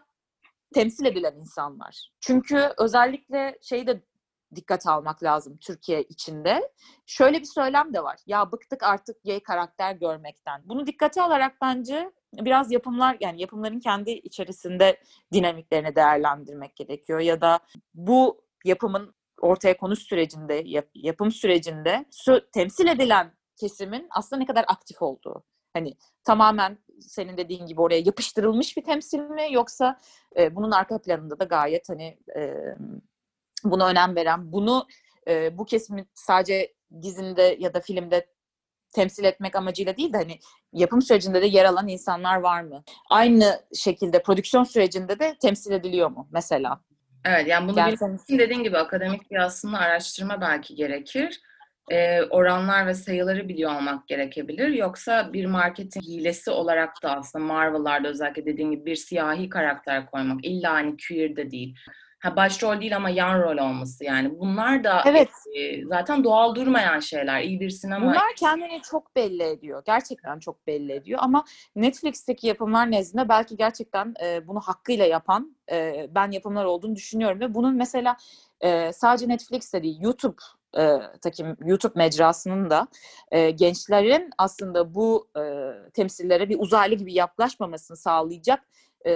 temsil 0.73 1.05
edilen 1.05 1.35
insanlar. 1.35 2.11
Çünkü 2.19 2.69
özellikle 2.77 3.57
şeyi 3.61 3.87
de 3.87 4.01
dikkat 4.55 4.87
almak 4.87 5.23
lazım 5.23 5.57
Türkiye 5.57 6.03
içinde. 6.03 6.71
Şöyle 7.05 7.39
bir 7.39 7.45
söylem 7.45 7.93
de 7.93 8.03
var. 8.03 8.19
Ya 8.25 8.51
bıktık 8.51 8.83
artık 8.83 9.23
gay 9.23 9.39
karakter 9.39 9.95
görmekten. 9.95 10.61
Bunu 10.65 10.87
dikkate 10.87 11.21
alarak 11.21 11.57
bence 11.61 12.11
biraz 12.33 12.71
yapımlar 12.71 13.17
yani 13.19 13.41
yapımların 13.41 13.79
kendi 13.79 14.11
içerisinde 14.11 14.99
dinamiklerini 15.33 15.95
değerlendirmek 15.95 16.75
gerekiyor 16.75 17.19
ya 17.19 17.41
da 17.41 17.59
bu 17.93 18.41
yapımın 18.65 19.15
ortaya 19.41 19.77
konuş 19.77 19.99
sürecinde, 19.99 20.61
yap, 20.65 20.87
yapım 20.93 21.31
sürecinde 21.31 22.05
sö- 22.11 22.51
temsil 22.51 22.87
edilen 22.87 23.31
kesimin 23.59 24.07
aslında 24.09 24.39
ne 24.39 24.45
kadar 24.45 24.65
aktif 24.67 25.01
olduğu. 25.01 25.43
Hani 25.73 25.93
tamamen 26.23 26.77
senin 27.01 27.37
dediğin 27.37 27.65
gibi 27.65 27.81
oraya 27.81 27.99
yapıştırılmış 27.99 28.77
bir 28.77 28.83
temsil 28.83 29.19
mi 29.19 29.47
yoksa 29.51 29.99
e, 30.37 30.55
bunun 30.55 30.71
arka 30.71 31.01
planında 31.01 31.39
da 31.39 31.43
gayet 31.43 31.89
hani 31.89 32.17
e, 32.35 32.55
buna 33.63 33.87
önem 33.87 34.15
veren, 34.15 34.51
bunu 34.51 34.87
e, 35.27 35.57
bu 35.57 35.65
kesimi 35.65 36.05
sadece 36.13 36.73
dizinde 37.01 37.57
ya 37.59 37.73
da 37.73 37.79
filmde 37.79 38.27
temsil 38.93 39.23
etmek 39.23 39.55
amacıyla 39.55 39.97
değil 39.97 40.13
de 40.13 40.17
hani 40.17 40.39
yapım 40.73 41.01
sürecinde 41.01 41.41
de 41.41 41.45
yer 41.45 41.65
alan 41.65 41.87
insanlar 41.87 42.37
var 42.37 42.61
mı? 42.61 42.83
Aynı 43.09 43.61
şekilde 43.75 44.23
prodüksiyon 44.23 44.63
sürecinde 44.63 45.19
de 45.19 45.35
temsil 45.41 45.71
ediliyor 45.71 46.09
mu 46.11 46.27
mesela? 46.31 46.81
Evet 47.25 47.47
yani 47.47 47.69
bunu 47.69 47.79
yani 47.79 47.93
bilmek 47.93 48.21
için 48.21 48.39
dediğin 48.39 48.63
gibi 48.63 48.77
akademik 48.77 49.31
bir 49.31 49.35
aslında 49.35 49.77
araştırma 49.77 50.41
belki 50.41 50.75
gerekir. 50.75 51.41
Ee, 51.91 52.23
oranlar 52.29 52.87
ve 52.87 52.93
sayıları 52.93 53.49
biliyor 53.49 53.75
olmak 53.75 54.07
gerekebilir. 54.07 54.67
Yoksa 54.67 55.33
bir 55.33 55.45
marketing 55.45 56.05
hilesi 56.05 56.51
olarak 56.51 57.03
da 57.03 57.17
aslında 57.17 57.45
Marvel'larda 57.45 58.07
özellikle 58.07 58.45
dediğin 58.45 58.71
gibi 58.71 58.85
bir 58.85 58.95
siyahi 58.95 59.49
karakter 59.49 60.05
koymak. 60.05 60.45
illa 60.45 60.73
hani 60.73 60.95
queer 61.07 61.35
de 61.35 61.51
değil 61.51 61.75
ha, 62.21 62.35
başrol 62.35 62.81
değil 62.81 62.95
ama 62.95 63.09
yan 63.09 63.41
rol 63.41 63.57
olması 63.57 64.03
yani. 64.03 64.39
Bunlar 64.39 64.83
da 64.83 65.03
evet. 65.05 65.29
e, 65.57 65.85
zaten 65.85 66.23
doğal 66.23 66.55
durmayan 66.55 66.99
şeyler. 66.99 67.41
İyi 67.41 67.59
bir 67.59 67.69
sinema. 67.69 68.05
Bunlar 68.05 68.35
kendini 68.39 68.81
çok 68.81 69.15
belli 69.15 69.43
ediyor. 69.43 69.83
Gerçekten 69.85 70.39
çok 70.39 70.67
belli 70.67 70.91
ediyor 70.91 71.19
ama 71.21 71.45
Netflix'teki 71.75 72.47
yapımlar 72.47 72.91
nezdinde 72.91 73.29
belki 73.29 73.57
gerçekten 73.57 74.13
e, 74.23 74.47
bunu 74.47 74.59
hakkıyla 74.59 75.05
yapan 75.05 75.55
e, 75.71 76.07
ben 76.09 76.31
yapımlar 76.31 76.65
olduğunu 76.65 76.95
düşünüyorum 76.95 77.39
ve 77.39 77.53
bunun 77.53 77.75
mesela 77.75 78.17
e, 78.61 78.93
sadece 78.93 79.27
Netflix'te 79.27 79.83
değil 79.83 79.97
YouTube 80.01 80.41
e, 80.77 80.99
takim 81.21 81.57
YouTube 81.65 81.93
mecrasının 81.95 82.69
da 82.69 82.87
e, 83.31 83.51
gençlerin 83.51 84.29
aslında 84.37 84.95
bu 84.95 85.29
e, 85.37 85.41
temsillere 85.93 86.49
bir 86.49 86.59
uzaylı 86.59 86.95
gibi 86.95 87.13
yaklaşmamasını 87.13 87.97
sağlayacak 87.97 88.63
e, 89.05 89.11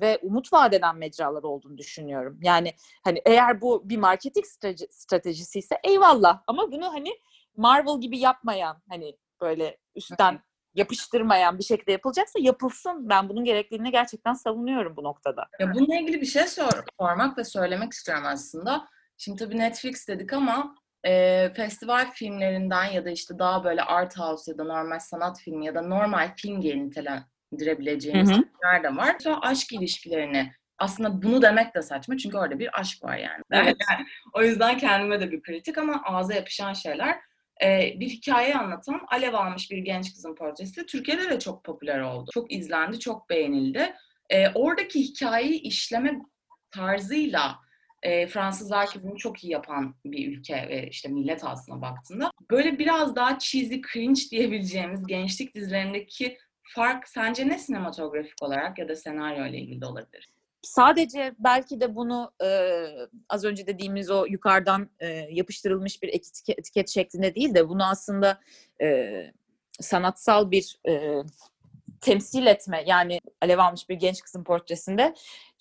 ve 0.00 0.18
umut 0.22 0.52
vadeden 0.52 0.96
mecralar 0.96 1.42
olduğunu 1.42 1.78
düşünüyorum. 1.78 2.38
Yani 2.42 2.74
hani 3.04 3.22
eğer 3.26 3.60
bu 3.60 3.88
bir 3.88 3.96
marketing 3.96 4.46
stratejisi 4.90 5.58
ise 5.58 5.78
eyvallah 5.84 6.42
ama 6.46 6.72
bunu 6.72 6.92
hani 6.92 7.10
Marvel 7.56 8.00
gibi 8.00 8.18
yapmayan 8.18 8.82
hani 8.88 9.16
böyle 9.40 9.76
üstten 9.94 10.40
yapıştırmayan 10.74 11.58
bir 11.58 11.64
şekilde 11.64 11.92
yapılacaksa 11.92 12.38
yapılsın. 12.42 13.08
Ben 13.08 13.28
bunun 13.28 13.44
gerekliliğini 13.44 13.90
gerçekten 13.90 14.34
savunuyorum 14.34 14.96
bu 14.96 15.04
noktada. 15.04 15.46
Ya 15.60 15.74
bununla 15.74 15.96
ilgili 15.96 16.20
bir 16.20 16.26
şey 16.26 16.46
sor, 16.46 16.84
sormak 17.00 17.38
ve 17.38 17.44
söylemek 17.44 17.92
istiyorum 17.92 18.24
aslında. 18.26 18.88
Şimdi 19.18 19.38
tabii 19.38 19.58
Netflix 19.58 20.08
dedik 20.08 20.32
ama 20.32 20.74
e, 21.06 21.52
festival 21.56 22.10
filmlerinden 22.12 22.84
ya 22.84 23.04
da 23.04 23.10
işte 23.10 23.38
daha 23.38 23.64
böyle 23.64 23.82
art 23.82 24.18
house 24.18 24.52
ya 24.52 24.58
da 24.58 24.64
normal 24.64 24.98
sanat 24.98 25.40
filmi 25.40 25.66
ya 25.66 25.74
da 25.74 25.82
normal 25.82 26.34
film 26.36 26.62
diye 26.62 26.84
nitelendirebileceğimiz 26.84 28.30
filmler 28.30 28.82
de 28.82 28.96
var. 28.96 29.16
Sonra 29.18 29.40
aşk 29.40 29.72
ilişkilerini 29.72 30.52
aslında 30.78 31.22
bunu 31.22 31.42
demek 31.42 31.74
de 31.74 31.82
saçma 31.82 32.16
çünkü 32.16 32.36
orada 32.36 32.58
bir 32.58 32.80
aşk 32.80 33.04
var 33.04 33.16
yani. 33.16 33.42
Evet. 33.52 33.76
yani 33.90 34.06
o 34.32 34.42
yüzden 34.42 34.78
kendime 34.78 35.20
de 35.20 35.32
bir 35.32 35.42
kritik 35.42 35.78
ama 35.78 36.02
ağza 36.04 36.34
yapışan 36.34 36.72
şeyler. 36.72 37.18
Ee, 37.62 37.94
bir 38.00 38.08
hikaye 38.08 38.54
anlatan 38.54 39.00
alev 39.08 39.34
almış 39.34 39.70
bir 39.70 39.78
genç 39.78 40.14
kızın 40.14 40.34
portresi 40.34 40.86
Türkiye'de 40.86 41.30
de 41.30 41.38
çok 41.38 41.64
popüler 41.64 42.00
oldu. 42.00 42.30
Çok 42.34 42.52
izlendi, 42.52 43.00
çok 43.00 43.30
beğenildi. 43.30 43.94
Ee, 44.30 44.48
oradaki 44.54 45.00
hikayeyi 45.00 45.60
işleme 45.60 46.20
tarzıyla 46.70 47.65
e, 48.02 48.26
Fransızlar 48.26 48.86
ki 48.90 49.02
bunu 49.02 49.16
çok 49.16 49.44
iyi 49.44 49.52
yapan 49.52 49.94
bir 50.04 50.36
ülke 50.36 50.68
ve 50.68 50.88
işte 50.88 51.08
millet 51.08 51.44
aslına 51.44 51.82
baktığında 51.82 52.30
böyle 52.50 52.78
biraz 52.78 53.16
daha 53.16 53.38
cheesy 53.38 53.76
cringe 53.92 54.20
diyebileceğimiz 54.30 55.06
gençlik 55.06 55.54
dizilerindeki 55.54 56.38
fark 56.62 57.08
sence 57.08 57.48
ne 57.48 57.58
sinematografik 57.58 58.42
olarak 58.42 58.78
ya 58.78 58.88
da 58.88 58.96
senaryo 58.96 59.46
ile 59.46 59.58
ilgili 59.58 59.86
olabilir? 59.86 60.28
Sadece 60.62 61.34
belki 61.38 61.80
de 61.80 61.94
bunu 61.94 62.32
e, 62.44 62.48
az 63.28 63.44
önce 63.44 63.66
dediğimiz 63.66 64.10
o 64.10 64.26
yukarıdan 64.26 64.90
e, 65.00 65.06
yapıştırılmış 65.30 66.02
bir 66.02 66.08
etiket, 66.08 66.58
etiket 66.58 66.88
şeklinde 66.88 67.34
değil 67.34 67.54
de 67.54 67.68
bunu 67.68 67.84
aslında 67.84 68.40
e, 68.82 69.12
sanatsal 69.80 70.50
bir 70.50 70.78
e, 70.88 71.22
temsil 72.00 72.46
etme 72.46 72.84
yani 72.86 73.20
alev 73.42 73.58
almış 73.58 73.88
bir 73.88 73.94
genç 73.94 74.22
kızın 74.22 74.44
portresinde 74.44 75.14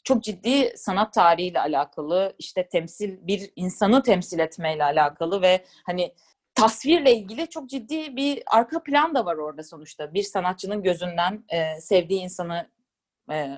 çok 0.05 0.23
ciddi 0.23 0.73
sanat 0.77 1.13
tarihiyle 1.13 1.59
alakalı 1.59 2.35
işte 2.39 2.67
temsil 2.67 3.27
bir 3.27 3.51
insanı 3.55 4.03
temsil 4.03 4.39
etmeyle 4.39 4.83
alakalı 4.83 5.41
ve 5.41 5.65
hani 5.85 6.13
tasvirle 6.55 7.15
ilgili 7.15 7.47
çok 7.47 7.69
ciddi 7.69 8.15
bir 8.15 8.43
arka 8.47 8.83
plan 8.83 9.15
da 9.15 9.25
var 9.25 9.35
orada 9.35 9.63
sonuçta. 9.63 10.13
Bir 10.13 10.23
sanatçının 10.23 10.83
gözünden 10.83 11.43
e, 11.49 11.81
sevdiği 11.81 12.21
insanı 12.21 12.69
e, 13.31 13.51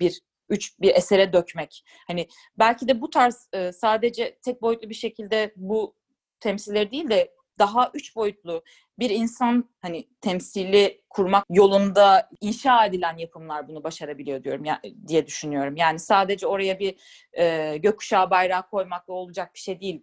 bir 0.00 0.20
üç 0.48 0.80
bir 0.80 0.94
esere 0.94 1.32
dökmek. 1.32 1.84
Hani 2.06 2.28
belki 2.58 2.88
de 2.88 3.00
bu 3.00 3.10
tarz 3.10 3.48
e, 3.52 3.72
sadece 3.72 4.38
tek 4.42 4.62
boyutlu 4.62 4.88
bir 4.88 4.94
şekilde 4.94 5.52
bu 5.56 5.94
temsilleri 6.40 6.90
değil 6.90 7.10
de 7.10 7.34
daha 7.60 7.90
üç 7.94 8.16
boyutlu 8.16 8.64
bir 8.98 9.10
insan 9.10 9.70
hani 9.82 10.08
temsili 10.20 11.02
kurmak 11.10 11.44
yolunda 11.50 12.30
inşa 12.40 12.86
edilen 12.86 13.16
yapımlar 13.16 13.68
bunu 13.68 13.84
başarabiliyor 13.84 14.44
diyorum 14.44 14.64
ya, 14.64 14.80
diye 15.08 15.26
düşünüyorum. 15.26 15.76
Yani 15.76 15.98
sadece 15.98 16.46
oraya 16.46 16.78
bir 16.78 16.96
e, 17.32 17.76
gökkuşağı 17.76 18.30
bayrağı 18.30 18.70
koymakla 18.70 19.12
olacak 19.14 19.54
bir 19.54 19.60
şey 19.60 19.80
değil 19.80 20.02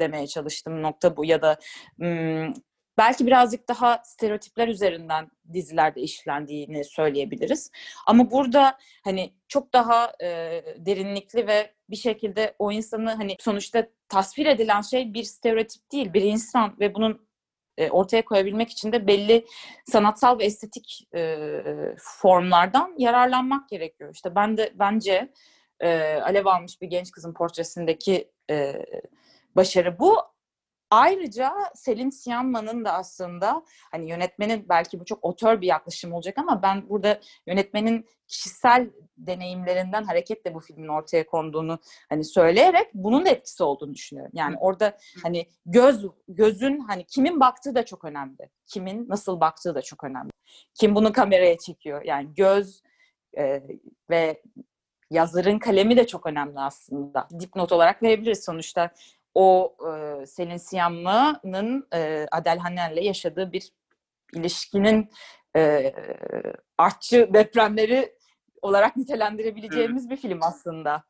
demeye 0.00 0.26
çalıştım 0.26 0.82
nokta 0.82 1.16
bu 1.16 1.24
ya 1.24 1.42
da 1.42 1.58
belki 2.98 3.26
birazcık 3.26 3.68
daha 3.68 4.02
stereotipler 4.04 4.68
üzerinden 4.68 5.30
dizilerde 5.52 6.00
işlendiğini 6.00 6.84
söyleyebiliriz. 6.84 7.70
Ama 8.06 8.30
burada 8.30 8.78
hani 9.04 9.34
çok 9.48 9.72
daha 9.72 10.12
e, 10.22 10.26
derinlikli 10.76 11.46
ve 11.46 11.74
bir 11.90 11.96
şekilde 11.96 12.54
o 12.58 12.72
insanı 12.72 13.14
hani 13.14 13.36
sonuçta 13.40 13.86
tasvir 14.08 14.46
edilen 14.46 14.80
şey 14.80 15.14
bir 15.14 15.24
stereotip 15.24 15.92
değil, 15.92 16.12
bir 16.12 16.22
insan 16.22 16.76
ve 16.80 16.94
bunun 16.94 17.30
e, 17.78 17.90
ortaya 17.90 18.24
koyabilmek 18.24 18.70
için 18.70 18.92
de 18.92 19.06
belli 19.06 19.46
sanatsal 19.86 20.38
ve 20.38 20.44
estetik 20.44 21.08
e, 21.14 21.48
formlardan 21.98 22.94
yararlanmak 22.98 23.68
gerekiyor. 23.68 24.14
İşte 24.14 24.34
ben 24.34 24.56
de 24.56 24.72
bence 24.74 25.32
e, 25.80 26.14
alev 26.14 26.46
almış 26.46 26.80
bir 26.80 26.86
genç 26.86 27.10
kızın 27.10 27.34
portresindeki 27.34 28.30
e, 28.50 28.86
başarı 29.56 29.98
bu. 29.98 30.16
Ayrıca 30.90 31.52
Selin 31.74 32.10
Siyanman'ın 32.10 32.84
da 32.84 32.92
aslında 32.92 33.64
hani 33.90 34.10
yönetmenin 34.10 34.68
belki 34.68 35.00
bu 35.00 35.04
çok 35.04 35.24
otör 35.24 35.60
bir 35.60 35.66
yaklaşım 35.66 36.12
olacak 36.12 36.38
ama 36.38 36.62
ben 36.62 36.88
burada 36.88 37.20
yönetmenin 37.46 38.06
kişisel 38.28 38.90
deneyimlerinden 39.18 40.04
hareketle 40.04 40.54
bu 40.54 40.60
filmin 40.60 40.88
ortaya 40.88 41.26
konduğunu 41.26 41.78
hani 42.08 42.24
söyleyerek 42.24 42.88
bunun 42.94 43.24
da 43.24 43.28
etkisi 43.28 43.62
olduğunu 43.62 43.94
düşünüyorum. 43.94 44.32
Yani 44.34 44.56
orada 44.60 44.98
hani 45.22 45.46
göz 45.66 46.06
gözün 46.28 46.80
hani 46.80 47.04
kimin 47.04 47.40
baktığı 47.40 47.74
da 47.74 47.84
çok 47.84 48.04
önemli. 48.04 48.48
Kimin 48.66 49.08
nasıl 49.08 49.40
baktığı 49.40 49.74
da 49.74 49.82
çok 49.82 50.04
önemli. 50.04 50.30
Kim 50.74 50.94
bunu 50.94 51.12
kameraya 51.12 51.58
çekiyor? 51.58 52.02
Yani 52.04 52.34
göz 52.34 52.82
e, 53.38 53.62
ve 54.10 54.42
yazarın 55.10 55.58
kalemi 55.58 55.96
de 55.96 56.06
çok 56.06 56.26
önemli 56.26 56.60
aslında. 56.60 57.28
Dipnot 57.40 57.72
olarak 57.72 58.02
verebiliriz 58.02 58.44
sonuçta 58.44 58.90
o 59.34 59.76
e, 59.88 60.26
Selin 60.26 60.56
Siyamlı'nın 60.56 61.88
e, 61.94 62.26
Adel 62.32 62.58
Hanel'le 62.58 63.02
yaşadığı 63.02 63.52
bir 63.52 63.72
ilişkinin 64.34 65.10
e, 65.56 65.92
artçı 66.78 67.30
depremleri 67.34 68.16
olarak 68.62 68.96
nitelendirebileceğimiz 68.96 70.06
evet. 70.06 70.10
bir 70.10 70.28
film 70.28 70.42
aslında. 70.42 71.04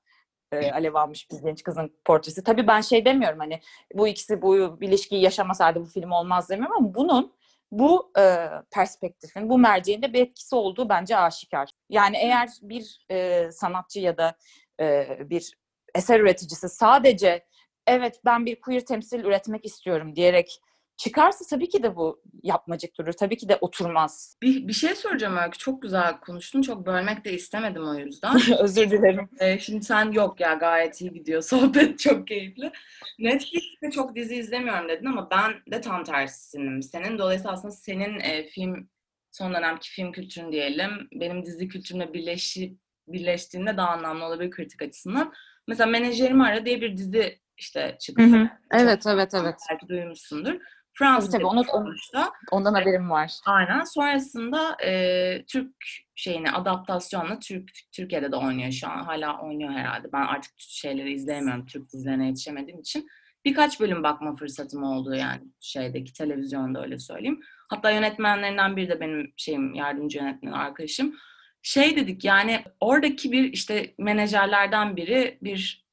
E, 0.53 0.73
alev 0.73 0.95
almış 0.95 1.31
bir 1.31 1.39
genç 1.43 1.63
kızın 1.63 1.97
portresi. 2.05 2.45
Tabii 2.45 2.67
ben 2.67 2.81
şey 2.81 3.05
demiyorum 3.05 3.39
hani 3.39 3.61
bu 3.95 4.09
ikisi 4.09 4.43
bu 4.43 4.79
ilişkiyi 4.81 5.23
yaşamasaydı 5.23 5.81
bu 5.81 5.85
film 5.85 6.11
olmaz 6.11 6.51
demiyorum 6.51 6.77
ama 6.77 6.95
bunun 6.95 7.33
bu 7.71 8.13
e, 8.19 8.49
perspektifin, 8.71 9.49
bu 9.49 9.59
merceğinde 9.59 10.13
bir 10.13 10.21
etkisi 10.21 10.55
olduğu 10.55 10.89
bence 10.89 11.17
aşikar. 11.17 11.71
Yani 11.89 12.17
eğer 12.17 12.49
bir 12.63 13.07
e, 13.11 13.49
sanatçı 13.53 14.01
ya 14.01 14.17
da 14.17 14.35
e, 14.81 15.07
bir 15.31 15.55
eser 15.95 16.21
üreticisi 16.21 16.69
sadece 16.69 17.45
evet 17.91 18.21
ben 18.25 18.47
bir 18.47 18.61
queer 18.61 18.85
temsil 18.85 19.25
üretmek 19.25 19.65
istiyorum 19.65 20.17
diyerek 20.17 20.61
çıkarsa 21.01 21.45
tabii 21.51 21.69
ki 21.69 21.83
de 21.83 21.97
bu 21.97 22.23
yapmacık 22.43 22.99
durur. 22.99 23.13
Tabii 23.13 23.37
ki 23.37 23.49
de 23.49 23.59
oturmaz. 23.61 24.37
Bir, 24.43 24.69
bir 24.69 24.73
şey 24.73 24.95
soracağım 24.95 25.37
Öykü. 25.37 25.59
Çok 25.59 25.83
güzel 25.83 26.21
konuştun. 26.21 26.63
Çok 26.63 26.87
bölmek 26.87 27.25
de 27.25 27.33
istemedim 27.33 27.89
o 27.89 27.95
yüzden. 27.95 28.37
Özür 28.59 28.91
dilerim. 28.91 29.29
Ee, 29.41 29.59
şimdi 29.59 29.85
sen 29.85 30.13
yok 30.13 30.41
ya 30.41 30.55
gayet 30.55 31.01
iyi 31.01 31.13
gidiyor. 31.13 31.43
Sohbet 31.51 31.99
çok 31.99 32.29
keyifli. 32.29 32.73
Netflix'te 33.19 33.91
çok 33.91 34.17
dizi 34.17 34.35
izlemiyorum 34.37 34.89
dedin 34.89 35.07
ama 35.07 35.31
ben 35.31 35.53
de 35.73 35.81
tam 35.81 36.05
tersinim. 36.05 36.83
Senin 36.83 37.19
dolayısıyla 37.19 37.53
aslında 37.53 37.73
senin 37.73 38.21
e, 38.21 38.47
film 38.47 38.89
son 39.33 39.55
dönemki 39.55 39.91
film 39.91 40.13
kültürün 40.13 40.53
diyelim 40.53 40.91
benim 41.13 41.47
dizi 41.47 41.69
kültürümle 41.69 42.15
birleşi, 42.15 42.77
birleştiğinde 43.09 43.77
daha 43.77 43.89
anlamlı 43.89 44.25
olabilir 44.25 44.51
kritik 44.51 44.83
açısından. 44.83 45.33
Mesela 45.69 45.91
Menajerimi 45.91 46.45
Ara 46.45 46.67
diye 46.67 46.81
bir 46.81 46.97
dizi 46.97 47.41
işte 47.61 47.97
çıktı. 48.01 48.23
Hı 48.23 48.27
hı. 48.27 48.49
Evet, 48.73 49.07
evet, 49.07 49.35
evet. 49.35 49.55
Belki 49.71 49.89
duymuşsundur. 49.89 50.61
Fransız 50.93 51.31
tabii, 51.31 51.45
onu, 51.45 51.65
sonuçta. 51.65 52.33
Ondan 52.51 52.75
haberim 52.75 53.11
var. 53.11 53.33
Aynen. 53.47 53.85
Sonrasında 53.85 54.77
e, 54.85 55.45
Türk 55.47 55.75
şeyini 56.15 56.51
adaptasyonla 56.51 57.39
Türk 57.39 57.71
Türkiye'de 57.93 58.33
de 58.33 58.37
oynuyor 58.37 58.73
şu 58.73 58.89
an. 58.89 59.05
Hala 59.05 59.41
oynuyor 59.41 59.73
herhalde. 59.73 60.13
Ben 60.13 60.23
artık 60.23 60.53
şeyleri 60.59 61.13
izleyemiyorum. 61.13 61.67
Türk 61.67 61.93
dizilerine 61.93 62.27
yetişemediğim 62.27 62.81
için. 62.81 63.09
Birkaç 63.45 63.81
bölüm 63.81 64.03
bakma 64.03 64.37
fırsatım 64.37 64.83
oldu 64.83 65.15
yani 65.15 65.43
şeydeki 65.61 66.13
televizyonda 66.13 66.83
öyle 66.83 66.99
söyleyeyim. 66.99 67.41
Hatta 67.69 67.91
yönetmenlerinden 67.91 68.77
biri 68.77 68.89
de 68.89 69.01
benim 69.01 69.33
şeyim 69.37 69.75
yardımcı 69.75 70.19
yönetmen 70.19 70.53
arkadaşım. 70.53 71.15
Şey 71.63 71.97
dedik 71.97 72.25
yani 72.25 72.65
oradaki 72.81 73.33
bir 73.33 73.53
işte 73.53 73.95
menajerlerden 73.99 74.97
biri 74.97 75.39
bir 75.43 75.90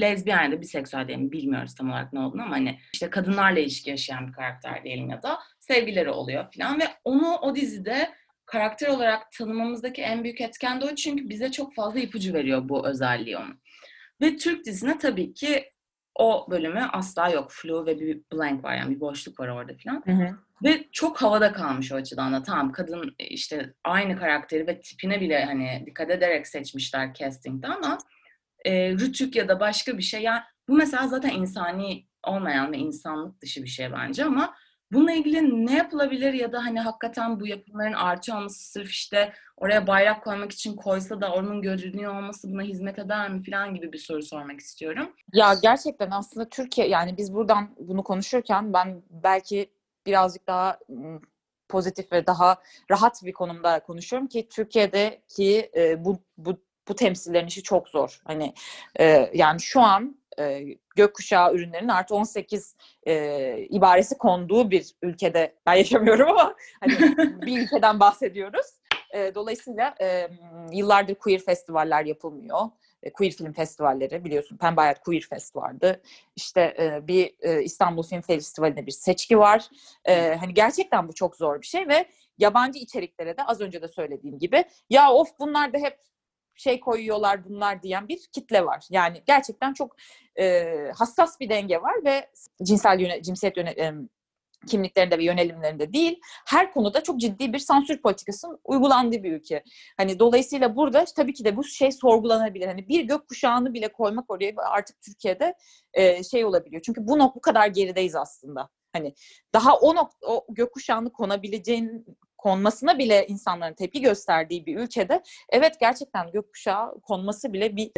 lezbiyen 0.00 0.42
ya 0.42 0.52
da 0.52 0.60
biseksüel 0.60 1.08
diyelim 1.08 1.32
bilmiyoruz 1.32 1.74
tam 1.74 1.90
olarak 1.90 2.12
ne 2.12 2.20
olduğunu 2.20 2.42
ama 2.42 2.54
hani 2.54 2.78
işte 2.92 3.10
kadınlarla 3.10 3.58
ilişki 3.58 3.90
yaşayan 3.90 4.28
bir 4.28 4.32
karakter 4.32 4.84
diyelim 4.84 5.10
ya 5.10 5.22
da 5.22 5.38
sevgileri 5.60 6.10
oluyor 6.10 6.46
falan 6.56 6.80
ve 6.80 6.84
onu 7.04 7.36
o 7.36 7.54
dizide 7.54 8.10
karakter 8.46 8.88
olarak 8.88 9.32
tanımamızdaki 9.32 10.02
en 10.02 10.24
büyük 10.24 10.40
etken 10.40 10.80
de 10.80 10.84
o 10.84 10.94
çünkü 10.94 11.28
bize 11.28 11.52
çok 11.52 11.74
fazla 11.74 12.00
ipucu 12.00 12.34
veriyor 12.34 12.68
bu 12.68 12.88
özelliği 12.88 13.36
onun. 13.36 13.60
Ve 14.20 14.36
Türk 14.36 14.64
dizine 14.64 14.98
tabii 14.98 15.34
ki 15.34 15.64
o 16.14 16.46
bölümü 16.50 16.88
asla 16.92 17.28
yok. 17.28 17.52
Flu 17.52 17.86
ve 17.86 18.00
bir 18.00 18.20
blank 18.32 18.64
var 18.64 18.74
yani 18.74 18.94
bir 18.94 19.00
boşluk 19.00 19.40
var 19.40 19.48
orada 19.48 19.72
falan. 19.84 20.02
Hı 20.06 20.12
hı. 20.12 20.36
Ve 20.64 20.84
çok 20.92 21.22
havada 21.22 21.52
kalmış 21.52 21.92
o 21.92 21.96
açıdan 21.96 22.32
da. 22.32 22.42
Tamam 22.42 22.72
kadın 22.72 23.14
işte 23.18 23.74
aynı 23.84 24.18
karakteri 24.18 24.66
ve 24.66 24.80
tipine 24.80 25.20
bile 25.20 25.44
hani 25.44 25.82
dikkat 25.86 26.10
ederek 26.10 26.46
seçmişler 26.46 27.14
castingde 27.14 27.66
ama 27.66 27.98
e, 28.64 28.92
rütük 28.92 29.36
ya 29.36 29.48
da 29.48 29.60
başka 29.60 29.98
bir 29.98 30.02
şey. 30.02 30.22
Yani 30.22 30.40
bu 30.68 30.74
mesela 30.74 31.08
zaten 31.08 31.30
insani 31.30 32.06
olmayan 32.26 32.72
ve 32.72 32.78
insanlık 32.78 33.42
dışı 33.42 33.62
bir 33.62 33.68
şey 33.68 33.92
bence 33.92 34.24
ama 34.24 34.54
bununla 34.92 35.12
ilgili 35.12 35.66
ne 35.66 35.76
yapılabilir 35.76 36.32
ya 36.32 36.52
da 36.52 36.64
hani 36.64 36.80
hakikaten 36.80 37.40
bu 37.40 37.46
yapımların 37.46 37.92
artıyor 37.92 38.38
olması 38.38 38.70
sırf 38.70 38.90
işte 38.90 39.32
oraya 39.56 39.86
bayrak 39.86 40.24
koymak 40.24 40.52
için 40.52 40.76
koysa 40.76 41.20
da 41.20 41.32
onun 41.32 41.62
görünüyor 41.62 42.14
olması 42.14 42.52
buna 42.52 42.62
hizmet 42.62 42.98
eder 42.98 43.30
mi 43.30 43.42
falan 43.50 43.74
gibi 43.74 43.92
bir 43.92 43.98
soru 43.98 44.22
sormak 44.22 44.60
istiyorum. 44.60 45.12
Ya 45.32 45.54
gerçekten 45.62 46.10
aslında 46.10 46.48
Türkiye 46.48 46.88
yani 46.88 47.16
biz 47.16 47.34
buradan 47.34 47.68
bunu 47.78 48.04
konuşurken 48.04 48.72
ben 48.72 49.02
belki 49.10 49.70
birazcık 50.06 50.46
daha 50.46 50.78
pozitif 51.68 52.12
ve 52.12 52.26
daha 52.26 52.56
rahat 52.90 53.24
bir 53.24 53.32
konumda 53.32 53.80
konuşuyorum 53.80 54.28
ki 54.28 54.48
Türkiye'deki 54.48 55.70
e, 55.76 56.04
bu, 56.04 56.18
bu 56.38 56.62
bu 56.90 56.94
temsillerin 56.94 57.46
işi 57.46 57.62
çok 57.62 57.88
zor. 57.88 58.20
Hani 58.24 58.54
e, 59.00 59.30
yani 59.34 59.60
şu 59.60 59.80
an 59.80 60.16
e, 60.38 60.64
gökkuşağı 60.96 61.54
ürünlerinin 61.54 61.88
artı 61.88 62.14
18 62.14 62.76
e, 63.06 63.56
ibaresi 63.70 64.18
konduğu 64.18 64.70
bir 64.70 64.94
ülkede 65.02 65.54
ben 65.66 65.74
yaşamıyorum 65.74 66.28
ama 66.28 66.54
hani 66.80 67.16
bir 67.46 67.62
ülkeden 67.62 68.00
bahsediyoruz. 68.00 68.66
E, 69.14 69.34
dolayısıyla 69.34 69.94
e, 70.00 70.28
yıllardır 70.72 71.14
queer 71.14 71.40
festivaller 71.40 72.04
yapılmıyor. 72.04 72.60
E, 73.02 73.12
queer 73.12 73.32
film 73.32 73.52
festivalleri 73.52 74.24
biliyorsun 74.24 74.56
Pembe 74.56 74.80
Hayat 74.80 75.00
Queer 75.00 75.22
Fest 75.30 75.56
vardı. 75.56 76.02
İşte 76.36 76.60
e, 76.78 77.08
bir 77.08 77.34
e, 77.40 77.62
İstanbul 77.62 78.02
Film 78.02 78.20
Festivali'nde 78.20 78.86
bir 78.86 78.92
seçki 78.92 79.38
var. 79.38 79.68
E, 80.04 80.34
hani 80.34 80.54
gerçekten 80.54 81.08
bu 81.08 81.12
çok 81.12 81.36
zor 81.36 81.60
bir 81.60 81.66
şey 81.66 81.88
ve 81.88 82.06
yabancı 82.38 82.78
içeriklere 82.78 83.36
de 83.36 83.44
az 83.44 83.60
önce 83.60 83.82
de 83.82 83.88
söylediğim 83.88 84.38
gibi 84.38 84.64
ya 84.90 85.12
of 85.12 85.28
bunlar 85.38 85.72
da 85.72 85.78
hep 85.78 85.98
şey 86.60 86.80
koyuyorlar 86.80 87.44
bunlar 87.44 87.82
diyen 87.82 88.08
bir 88.08 88.18
kitle 88.32 88.64
var. 88.64 88.86
Yani 88.90 89.22
gerçekten 89.26 89.72
çok 89.72 89.96
e, 90.40 90.64
hassas 90.96 91.40
bir 91.40 91.48
denge 91.48 91.82
var 91.82 92.04
ve 92.04 92.30
cinsel 92.62 93.00
yöne, 93.00 93.22
cinsiyet 93.22 93.56
yöne, 93.56 93.74
kimliklerinde 94.66 95.18
ve 95.18 95.24
yönelimlerinde 95.24 95.92
değil, 95.92 96.20
her 96.46 96.72
konuda 96.72 97.02
çok 97.02 97.20
ciddi 97.20 97.52
bir 97.52 97.58
sansür 97.58 98.02
politikasının 98.02 98.58
uygulandığı 98.64 99.22
bir 99.22 99.32
ülke. 99.32 99.62
Hani 99.96 100.18
dolayısıyla 100.18 100.76
burada 100.76 101.04
tabii 101.16 101.32
ki 101.32 101.44
de 101.44 101.56
bu 101.56 101.64
şey 101.64 101.92
sorgulanabilir. 101.92 102.66
Hani 102.66 102.88
bir 102.88 103.04
gökkuşağını 103.04 103.74
bile 103.74 103.92
koymak 103.92 104.30
oraya 104.30 104.52
artık 104.56 105.02
Türkiye'de 105.02 105.54
e, 105.92 106.24
şey 106.24 106.44
olabiliyor. 106.44 106.82
Çünkü 106.82 107.06
bu 107.06 107.18
bu 107.34 107.40
kadar 107.40 107.66
gerideyiz 107.66 108.16
aslında. 108.16 108.68
Hani 108.92 109.14
daha 109.54 109.76
o, 109.76 109.94
nok- 109.94 110.26
o 110.26 110.46
gökkuşağını 110.48 111.12
konabileceğin 111.12 112.06
konmasına 112.40 112.98
bile 112.98 113.26
insanların 113.26 113.74
tepki 113.74 114.00
gösterdiği 114.00 114.66
bir 114.66 114.76
ülkede 114.76 115.22
evet 115.50 115.80
gerçekten 115.80 116.30
gökkuşağı 116.30 117.00
konması 117.00 117.52
bile 117.52 117.76
bir 117.76 117.90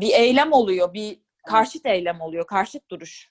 bir 0.00 0.12
eylem 0.14 0.52
oluyor, 0.52 0.94
bir 0.94 1.20
karşıt 1.46 1.86
eylem 1.86 2.20
oluyor, 2.20 2.46
karşıt 2.46 2.90
duruş 2.90 3.30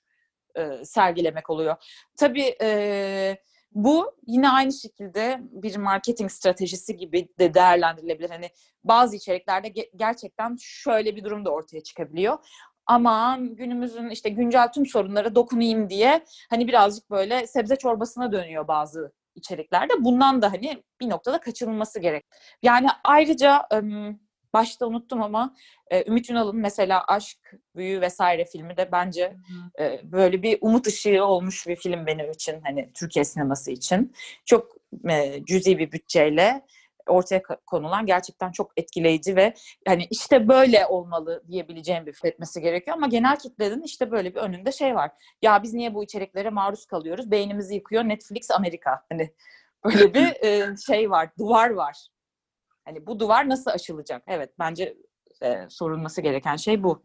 e, 0.55 0.85
sergilemek 0.85 1.49
oluyor. 1.49 1.75
Tabii 2.17 2.55
e, 2.61 3.37
bu 3.71 4.15
yine 4.27 4.49
aynı 4.49 4.73
şekilde 4.73 5.39
bir 5.41 5.77
marketing 5.77 6.31
stratejisi 6.31 6.97
gibi 6.97 7.27
de 7.39 7.53
değerlendirilebilir. 7.53 8.29
Hani 8.29 8.49
bazı 8.83 9.15
içeriklerde 9.15 9.67
ge- 9.67 9.89
gerçekten 9.95 10.57
şöyle 10.59 11.15
bir 11.15 11.23
durum 11.23 11.45
da 11.45 11.49
ortaya 11.49 11.83
çıkabiliyor. 11.83 12.37
Aman 12.85 13.55
günümüzün 13.55 14.09
işte 14.09 14.29
güncel 14.29 14.71
tüm 14.71 14.85
sorunlara 14.85 15.35
dokunayım 15.35 15.89
diye 15.89 16.25
hani 16.49 16.67
birazcık 16.67 17.09
böyle 17.09 17.47
sebze 17.47 17.75
çorbasına 17.75 18.31
dönüyor 18.31 18.67
bazı 18.67 19.13
içeriklerde. 19.35 19.93
Bundan 19.99 20.41
da 20.41 20.51
hani 20.51 20.83
bir 21.01 21.09
noktada 21.09 21.39
kaçınılması 21.39 21.99
gerek. 21.99 22.25
Yani 22.61 22.87
ayrıca 23.03 23.67
başta 24.53 24.87
unuttum 24.87 25.21
ama 25.21 25.55
Ümit 26.07 26.29
Ünal'ın 26.29 26.57
mesela 26.57 27.03
Aşk, 27.07 27.37
Büyü 27.75 28.01
vesaire 28.01 28.45
filmi 28.45 28.77
de 28.77 28.89
bence 28.91 29.35
böyle 30.03 30.43
bir 30.43 30.57
umut 30.61 30.87
ışığı 30.87 31.23
olmuş 31.23 31.67
bir 31.67 31.75
film 31.75 32.05
benim 32.05 32.31
için 32.31 32.61
hani 32.63 32.91
Türkiye 32.93 33.25
sineması 33.25 33.71
için. 33.71 34.13
Çok 34.45 34.75
cüzi 35.47 35.77
bir 35.77 35.91
bütçeyle 35.91 36.65
ortaya 37.07 37.41
konulan 37.65 38.05
gerçekten 38.05 38.51
çok 38.51 38.71
etkileyici 38.77 39.35
ve 39.35 39.53
hani 39.87 40.07
işte 40.11 40.47
böyle 40.47 40.85
olmalı 40.85 41.43
diyebileceğim 41.47 42.05
bir 42.05 42.13
film 42.13 42.27
etmesi 42.27 42.61
gerekiyor 42.61 42.97
ama 42.97 43.07
genel 43.07 43.39
kitlenin 43.39 43.81
işte 43.83 44.11
böyle 44.11 44.35
bir 44.35 44.39
önünde 44.39 44.71
şey 44.71 44.95
var. 44.95 45.11
Ya 45.41 45.63
biz 45.63 45.73
niye 45.73 45.93
bu 45.93 46.03
içeriklere 46.03 46.49
maruz 46.49 46.85
kalıyoruz? 46.85 47.31
Beynimizi 47.31 47.75
yıkıyor 47.75 48.03
Netflix 48.03 48.51
Amerika. 48.51 49.05
Hani 49.09 49.33
böyle 49.85 50.13
bir 50.13 50.27
e, 50.45 50.77
şey 50.87 51.11
var, 51.11 51.29
duvar 51.39 51.69
var. 51.69 52.07
Hani 52.85 53.07
bu 53.07 53.19
duvar 53.19 53.49
nasıl 53.49 53.71
aşılacak? 53.71 54.23
Evet 54.27 54.49
bence 54.59 54.97
e, 55.43 55.65
sorulması 55.69 56.21
gereken 56.21 56.55
şey 56.55 56.83
bu. 56.83 57.03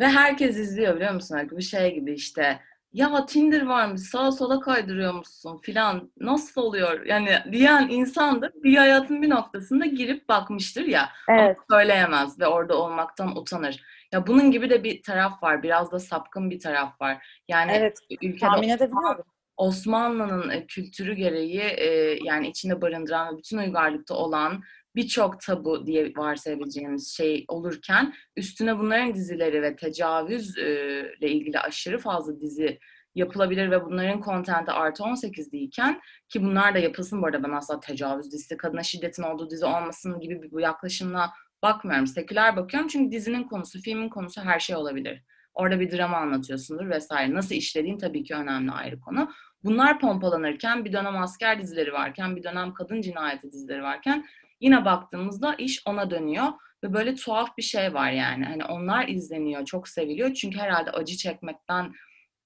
Ve 0.00 0.06
herkes 0.08 0.56
izliyor 0.56 0.96
biliyor 0.96 1.14
musun? 1.14 1.48
Bir 1.50 1.62
şey 1.62 1.94
gibi 1.94 2.12
işte 2.12 2.60
ya 2.96 3.26
Tinder 3.26 3.66
varmış 3.66 4.00
sağa 4.00 4.32
sola 4.32 4.60
kaydırıyormuşsun 4.60 5.58
filan 5.58 6.12
nasıl 6.20 6.62
oluyor 6.62 7.06
yani 7.06 7.30
diyen 7.52 7.88
insan 7.88 8.42
da 8.42 8.50
bir 8.54 8.76
hayatın 8.76 9.22
bir 9.22 9.30
noktasında 9.30 9.86
girip 9.86 10.28
bakmıştır 10.28 10.84
ya 10.84 11.08
evet. 11.28 11.56
ama 11.56 11.78
söyleyemez 11.78 12.40
ve 12.40 12.46
orada 12.46 12.76
olmaktan 12.76 13.36
utanır. 13.36 13.82
Ya 14.12 14.26
bunun 14.26 14.50
gibi 14.50 14.70
de 14.70 14.84
bir 14.84 15.02
taraf 15.02 15.42
var 15.42 15.62
biraz 15.62 15.92
da 15.92 15.98
sapkın 15.98 16.50
bir 16.50 16.60
taraf 16.60 17.00
var. 17.00 17.42
Yani 17.48 17.72
evet, 17.74 17.98
ülkede 18.10 18.38
tahmin 18.38 18.68
edebiliyorum. 18.68 19.24
Osmanlı'nın 19.56 20.50
e, 20.50 20.66
kültürü 20.66 21.14
gereği 21.14 21.60
e, 21.60 22.18
yani 22.24 22.48
içinde 22.48 22.80
barındıran 22.80 23.34
ve 23.34 23.38
bütün 23.38 23.58
uygarlıkta 23.58 24.14
olan 24.14 24.62
birçok 24.96 25.40
tabu 25.40 25.86
diye 25.86 26.12
varsayabileceğimiz 26.16 27.16
şey 27.16 27.44
olurken 27.48 28.14
üstüne 28.36 28.78
bunların 28.78 29.14
dizileri 29.14 29.62
ve 29.62 29.76
tecavüzle 29.76 31.30
ilgili 31.30 31.58
aşırı 31.58 31.98
fazla 31.98 32.40
dizi 32.40 32.78
yapılabilir 33.14 33.70
ve 33.70 33.84
bunların 33.84 34.20
kontenti 34.20 34.72
artı 34.72 35.04
18 35.04 35.52
değilken 35.52 36.00
ki 36.28 36.42
bunlar 36.42 36.74
da 36.74 36.78
yapılsın 36.78 37.22
bu 37.22 37.26
arada 37.26 37.42
ben 37.42 37.50
asla 37.50 37.80
tecavüz 37.80 38.32
dizisi, 38.32 38.56
kadına 38.56 38.82
şiddetin 38.82 39.22
olduğu 39.22 39.50
dizi 39.50 39.64
olmasın 39.64 40.20
gibi 40.20 40.42
bir 40.42 40.50
bu 40.52 40.60
yaklaşımla 40.60 41.32
bakmıyorum. 41.62 42.06
Seküler 42.06 42.56
bakıyorum 42.56 42.88
çünkü 42.88 43.12
dizinin 43.12 43.44
konusu, 43.44 43.80
filmin 43.80 44.08
konusu 44.08 44.40
her 44.40 44.60
şey 44.60 44.76
olabilir. 44.76 45.22
Orada 45.54 45.80
bir 45.80 45.90
drama 45.90 46.16
anlatıyorsundur 46.16 46.90
vesaire. 46.90 47.34
Nasıl 47.34 47.54
işlediğin 47.54 47.98
tabii 47.98 48.24
ki 48.24 48.34
önemli 48.34 48.72
ayrı 48.72 49.00
konu. 49.00 49.30
Bunlar 49.64 50.00
pompalanırken 50.00 50.84
bir 50.84 50.92
dönem 50.92 51.16
asker 51.16 51.62
dizileri 51.62 51.92
varken, 51.92 52.36
bir 52.36 52.42
dönem 52.42 52.74
kadın 52.74 53.00
cinayeti 53.00 53.52
dizileri 53.52 53.82
varken 53.82 54.26
Yine 54.60 54.84
baktığımızda 54.84 55.54
iş 55.54 55.82
ona 55.86 56.10
dönüyor 56.10 56.46
ve 56.84 56.92
böyle 56.92 57.14
tuhaf 57.14 57.56
bir 57.56 57.62
şey 57.62 57.94
var 57.94 58.10
yani. 58.10 58.44
Hani 58.44 58.64
onlar 58.64 59.08
izleniyor, 59.08 59.64
çok 59.64 59.88
seviliyor. 59.88 60.34
Çünkü 60.34 60.58
herhalde 60.58 60.90
acı 60.90 61.16
çekmekten, 61.16 61.92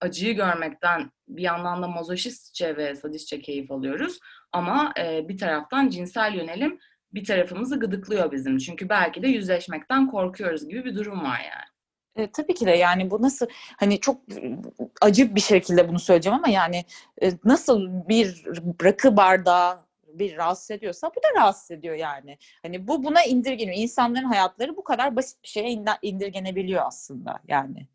acıyı 0.00 0.36
görmekten 0.36 1.10
bir 1.28 1.42
yandan 1.42 1.82
da 1.82 1.88
mazoşistçe 1.88 2.76
ve 2.76 2.96
sadistçe 2.96 3.40
keyif 3.40 3.70
alıyoruz. 3.70 4.18
Ama 4.52 4.92
e, 4.98 5.28
bir 5.28 5.38
taraftan 5.38 5.88
cinsel 5.88 6.34
yönelim 6.34 6.78
bir 7.12 7.24
tarafımızı 7.24 7.80
gıdıklıyor 7.80 8.32
bizim. 8.32 8.58
Çünkü 8.58 8.88
belki 8.88 9.22
de 9.22 9.28
yüzleşmekten 9.28 10.10
korkuyoruz 10.10 10.68
gibi 10.68 10.84
bir 10.84 10.96
durum 10.96 11.24
var 11.24 11.40
yani. 11.40 11.70
E, 12.16 12.30
tabii 12.30 12.54
ki 12.54 12.66
de 12.66 12.70
yani 12.70 13.10
bu 13.10 13.22
nasıl 13.22 13.46
hani 13.78 14.00
çok 14.00 14.20
acı 15.00 15.34
bir 15.34 15.40
şekilde 15.40 15.88
bunu 15.88 15.98
söyleyeceğim 15.98 16.38
ama 16.38 16.48
yani 16.48 16.84
e, 17.22 17.32
nasıl 17.44 17.88
bir 18.08 18.44
rakı 18.84 19.16
bardağı 19.16 19.89
bir 20.18 20.36
rahatsız 20.36 20.70
ediyorsa 20.70 21.10
bu 21.16 21.22
da 21.22 21.40
rahatsız 21.40 21.70
ediyor 21.70 21.94
yani. 21.94 22.38
Hani 22.62 22.88
bu 22.88 23.04
buna 23.04 23.22
indirgeniyor. 23.22 23.76
İnsanların 23.78 24.24
hayatları 24.24 24.76
bu 24.76 24.84
kadar 24.84 25.16
basit 25.16 25.42
bir 25.42 25.48
şeye 25.48 25.84
indirgenebiliyor 26.02 26.86
aslında 26.86 27.40
yani. 27.48 27.86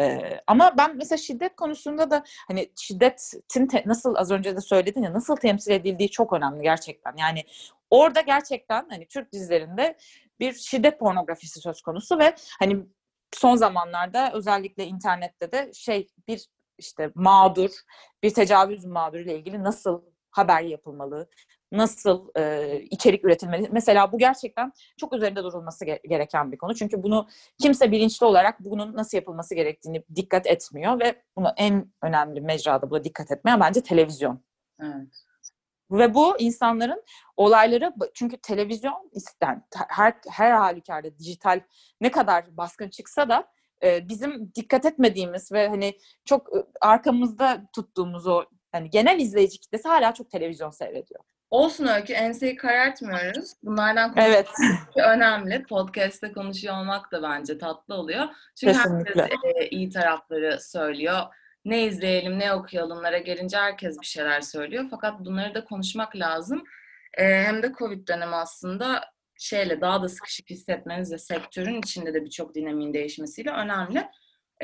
Ee, 0.00 0.40
ama 0.46 0.74
ben 0.78 0.96
mesela 0.96 1.18
şiddet 1.18 1.56
konusunda 1.56 2.10
da 2.10 2.24
hani 2.48 2.70
şiddetin 2.76 3.66
te- 3.66 3.82
nasıl 3.86 4.14
az 4.14 4.30
önce 4.30 4.56
de 4.56 4.60
söyledin 4.60 5.02
ya 5.02 5.12
nasıl 5.12 5.36
temsil 5.36 5.70
edildiği 5.70 6.10
çok 6.10 6.32
önemli 6.32 6.62
gerçekten. 6.62 7.16
Yani 7.16 7.44
orada 7.90 8.20
gerçekten 8.20 8.86
hani 8.90 9.06
Türk 9.06 9.32
dizilerinde 9.32 9.96
bir 10.40 10.52
şiddet 10.52 10.98
pornografisi 10.98 11.60
söz 11.60 11.82
konusu 11.82 12.18
ve 12.18 12.34
hani 12.58 12.86
son 13.32 13.56
zamanlarda 13.56 14.32
özellikle 14.32 14.86
internette 14.86 15.52
de 15.52 15.72
şey 15.72 16.08
bir 16.28 16.48
işte 16.78 17.10
mağdur, 17.14 17.70
bir 18.22 18.34
tecavüz 18.34 18.84
mağduruyla 18.84 19.32
ilgili 19.32 19.64
nasıl 19.64 20.02
haber 20.30 20.62
yapılmalı, 20.62 21.28
nasıl 21.72 22.28
e, 22.36 22.80
içerik 22.80 23.24
üretilmeli. 23.24 23.68
Mesela 23.72 24.12
bu 24.12 24.18
gerçekten 24.18 24.72
çok 24.96 25.12
üzerinde 25.12 25.42
durulması 25.42 25.84
ge- 25.84 26.08
gereken 26.08 26.52
bir 26.52 26.58
konu. 26.58 26.74
Çünkü 26.74 27.02
bunu 27.02 27.28
kimse 27.62 27.90
bilinçli 27.90 28.26
olarak 28.26 28.60
bunun 28.60 28.96
nasıl 28.96 29.18
yapılması 29.18 29.54
gerektiğini 29.54 30.04
dikkat 30.14 30.46
etmiyor 30.46 31.00
ve 31.00 31.22
bunu 31.36 31.52
en 31.56 31.92
önemli 32.02 32.40
mecrada 32.40 32.90
buna 32.90 33.04
dikkat 33.04 33.30
etmeyen 33.30 33.60
bence 33.60 33.82
televizyon. 33.82 34.44
Evet. 34.82 35.08
Ve 35.90 36.14
bu 36.14 36.38
insanların 36.38 37.02
olayları 37.36 37.92
çünkü 38.14 38.36
televizyon 38.36 39.10
isten 39.12 39.66
her 39.88 40.14
her 40.30 40.50
halükarda 40.50 41.18
dijital 41.18 41.60
ne 42.00 42.10
kadar 42.10 42.56
baskın 42.56 42.88
çıksa 42.88 43.28
da 43.28 43.48
e, 43.82 44.08
bizim 44.08 44.54
dikkat 44.54 44.84
etmediğimiz 44.84 45.52
ve 45.52 45.68
hani 45.68 45.98
çok 46.24 46.48
arkamızda 46.80 47.62
tuttuğumuz 47.72 48.26
o 48.26 48.44
hani 48.72 48.90
genel 48.90 49.20
izleyici 49.20 49.58
kitlesi 49.58 49.88
hala 49.88 50.14
çok 50.14 50.30
televizyon 50.30 50.70
seyrediyor. 50.70 51.20
Olsun 51.50 51.86
Öykü, 51.86 52.12
enseyi 52.12 52.56
karartmıyoruz. 52.56 53.52
Bunlardan 53.62 54.14
konuşmak 54.14 54.34
evet. 54.34 54.48
önemli. 54.96 55.62
Podcast'te 55.62 56.32
konuşuyor 56.32 56.74
olmak 56.74 57.12
da 57.12 57.22
bence 57.22 57.58
tatlı 57.58 57.94
oluyor. 57.94 58.24
Çünkü 58.60 58.72
Kesinlikle. 58.72 59.22
herkes 59.22 59.38
e, 59.54 59.68
iyi 59.68 59.90
tarafları 59.90 60.60
söylüyor. 60.60 61.20
Ne 61.64 61.84
izleyelim, 61.84 62.38
ne 62.38 62.52
okuyalımlara 62.52 63.18
gelince 63.18 63.56
herkes 63.56 64.00
bir 64.00 64.06
şeyler 64.06 64.40
söylüyor. 64.40 64.84
Fakat 64.90 65.20
bunları 65.20 65.54
da 65.54 65.64
konuşmak 65.64 66.16
lazım. 66.16 66.64
E, 67.18 67.24
hem 67.24 67.62
de 67.62 67.72
Covid 67.78 68.08
dönemi 68.08 68.34
aslında 68.34 69.04
şeyle 69.38 69.80
daha 69.80 70.02
da 70.02 70.08
sıkışık 70.08 70.50
hissetmeniz 70.50 71.12
ve 71.12 71.18
sektörün 71.18 71.78
içinde 71.78 72.14
de 72.14 72.24
birçok 72.24 72.54
dinamiğin 72.54 72.94
değişmesiyle 72.94 73.50
önemli. 73.50 74.08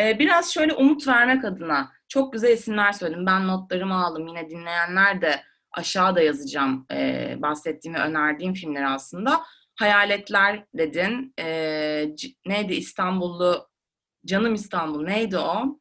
E, 0.00 0.18
biraz 0.18 0.54
şöyle 0.54 0.74
umut 0.74 1.08
vermek 1.08 1.44
adına 1.44 1.92
çok 2.08 2.32
güzel 2.32 2.52
isimler 2.52 2.92
söyledim. 2.92 3.26
Ben 3.26 3.48
notlarımı 3.48 4.04
aldım. 4.04 4.26
Yine 4.26 4.50
dinleyenler 4.50 5.20
de 5.20 5.42
aşağıda 5.72 6.20
yazacağım 6.20 6.86
e, 6.92 7.34
bahsettiğim 7.38 7.94
ve 7.94 8.00
önerdiğim 8.00 8.54
filmleri 8.54 8.86
aslında. 8.86 9.42
Hayaletler 9.78 10.64
dedin. 10.74 11.34
E, 11.38 11.46
neydi 12.46 12.74
İstanbullu 12.74 13.68
Canım 14.26 14.54
İstanbul 14.54 15.04
neydi 15.04 15.38
o? 15.38 15.78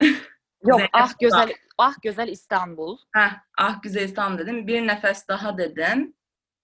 Yok 0.66 0.80
ah 0.92 1.12
güzel 1.20 1.52
ah 1.78 1.94
güzel 2.02 2.28
İstanbul. 2.28 2.98
Heh, 3.14 3.30
ah 3.58 3.82
güzel 3.82 4.02
İstanbul 4.02 4.38
dedim. 4.38 4.66
Bir 4.66 4.86
nefes 4.86 5.28
daha 5.28 5.58
dedin. 5.58 6.16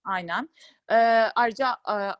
Aynen. 0.03 0.49
Ee, 0.91 0.95
ayrıca 1.35 1.77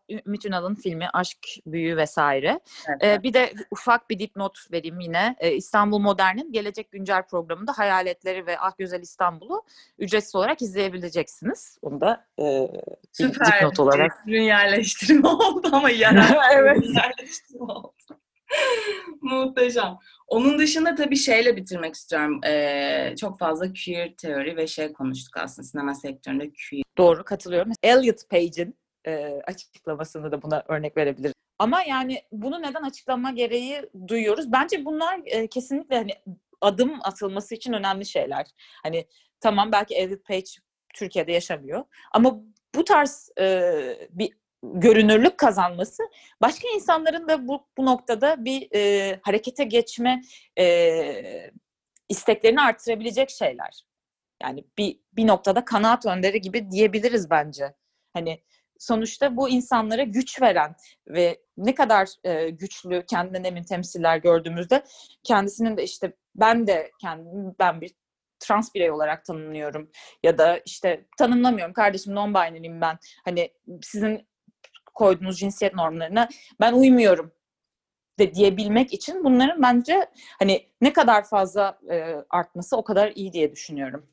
e, 0.09 0.15
Ümit 0.25 0.45
Ünal'ın 0.45 0.75
filmi 0.75 1.09
Aşk 1.13 1.37
Büyü 1.65 1.97
vesaire. 1.97 2.59
Evet. 2.87 3.03
Ee, 3.03 3.23
bir 3.23 3.33
de 3.33 3.53
ufak 3.71 4.09
bir 4.09 4.19
dipnot 4.19 4.71
vereyim 4.71 4.99
yine. 4.99 5.35
Ee, 5.39 5.51
İstanbul 5.51 5.99
Modern'in 5.99 6.51
Gelecek 6.51 6.91
Güncel 6.91 7.23
programında 7.27 7.77
Hayaletleri 7.77 8.45
ve 8.45 8.59
Ah 8.59 8.77
Güzel 8.77 9.01
İstanbul'u 9.01 9.63
ücretsiz 9.99 10.35
olarak 10.35 10.61
izleyebileceksiniz. 10.61 11.77
Onu 11.81 12.01
da 12.01 12.27
e, 12.39 12.67
Süper. 13.11 13.47
dipnot 13.47 13.79
olarak. 13.79 14.11
Ürün 14.27 14.41
yerleştirme 14.51 15.27
oldu 15.27 15.69
ama 15.71 15.89
yerel 15.89 16.35
Evet. 16.53 16.77
yerleştirme 16.95 17.63
oldu. 17.73 18.20
Muhteşem. 19.21 19.97
Onun 20.27 20.59
dışında 20.59 20.95
tabii 20.95 21.17
şeyle 21.17 21.55
bitirmek 21.57 21.95
istiyorum. 21.95 22.41
Ee, 22.45 23.15
çok 23.19 23.39
fazla 23.39 23.65
queer 23.85 24.15
teori 24.15 24.57
ve 24.57 24.67
şey 24.67 24.93
konuştuk 24.93 25.37
aslında 25.37 25.67
sinema 25.67 25.95
sektöründe 25.95 26.51
queer. 26.69 26.83
Doğru 26.97 27.23
katılıyorum. 27.23 27.71
Elliot 27.83 28.29
Page'in 28.29 28.77
e, 29.07 29.41
açıklamasını 29.47 30.31
da 30.31 30.41
buna 30.41 30.63
örnek 30.67 30.97
verebiliriz. 30.97 31.33
Ama 31.59 31.81
yani 31.83 32.21
bunu 32.31 32.61
neden 32.61 32.83
açıklama 32.83 33.31
gereği 33.31 33.89
duyuyoruz? 34.07 34.51
Bence 34.51 34.85
bunlar 34.85 35.19
e, 35.25 35.47
kesinlikle 35.47 35.95
hani 35.95 36.11
adım 36.61 36.99
atılması 37.03 37.55
için 37.55 37.73
önemli 37.73 38.05
şeyler. 38.05 38.47
Hani 38.83 39.07
tamam 39.39 39.71
belki 39.71 39.95
Elliot 39.95 40.25
Page 40.25 40.49
Türkiye'de 40.93 41.31
yaşamıyor 41.31 41.85
ama 42.11 42.41
bu 42.75 42.83
tarz 42.83 43.29
e, 43.39 43.71
bir 44.11 44.40
görünürlük 44.63 45.37
kazanması 45.37 46.03
başka 46.41 46.67
insanların 46.75 47.27
da 47.27 47.47
bu, 47.47 47.67
bu 47.77 47.85
noktada 47.85 48.45
bir 48.45 48.67
e, 48.75 49.19
harekete 49.23 49.63
geçme 49.63 50.21
e, 50.59 51.51
isteklerini 52.09 52.61
artırabilecek 52.61 53.29
şeyler. 53.29 53.83
Yani 54.43 54.63
bir 54.77 54.99
bir 55.13 55.27
noktada 55.27 55.65
kanaat 55.65 56.05
önderi 56.05 56.41
gibi 56.41 56.71
diyebiliriz 56.71 57.29
bence. 57.29 57.73
Hani 58.13 58.43
sonuçta 58.79 59.37
bu 59.37 59.49
insanlara 59.49 60.03
güç 60.03 60.41
veren 60.41 60.75
ve 61.07 61.41
ne 61.57 61.75
kadar 61.75 62.07
e, 62.23 62.49
güçlü 62.49 63.05
kendinden 63.05 63.43
emin 63.43 63.63
temsiller 63.63 64.17
gördüğümüzde 64.17 64.83
kendisinin 65.23 65.77
de 65.77 65.83
işte 65.83 66.13
ben 66.35 66.67
de 66.67 66.91
kendim 67.01 67.55
ben 67.59 67.81
bir 67.81 67.91
trans 68.39 68.75
birey 68.75 68.91
olarak 68.91 69.25
tanımlıyorum 69.25 69.91
ya 70.23 70.37
da 70.37 70.61
işte 70.65 71.05
tanımlamıyorum 71.17 71.73
kardeşim 71.73 72.15
non 72.15 72.29
binary'im 72.29 72.81
ben. 72.81 72.97
Hani 73.25 73.53
sizin 73.81 74.30
koyduğunuz 74.93 75.39
cinsiyet 75.39 75.73
normlarına 75.75 76.27
ben 76.59 76.73
uymuyorum 76.73 77.31
de 78.19 78.33
diyebilmek 78.33 78.93
için 78.93 79.23
bunların 79.23 79.61
bence 79.61 80.05
hani 80.39 80.69
ne 80.81 80.93
kadar 80.93 81.23
fazla 81.23 81.79
e, 81.91 82.15
artması 82.29 82.77
o 82.77 82.83
kadar 82.83 83.11
iyi 83.15 83.33
diye 83.33 83.51
düşünüyorum. 83.51 84.09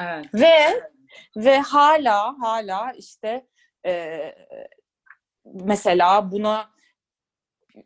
Evet. 0.00 0.26
Ve 0.34 0.56
ve 1.36 1.58
hala 1.58 2.34
hala 2.40 2.92
işte 2.92 3.46
e, 3.86 4.18
mesela 5.44 6.32
buna 6.32 6.70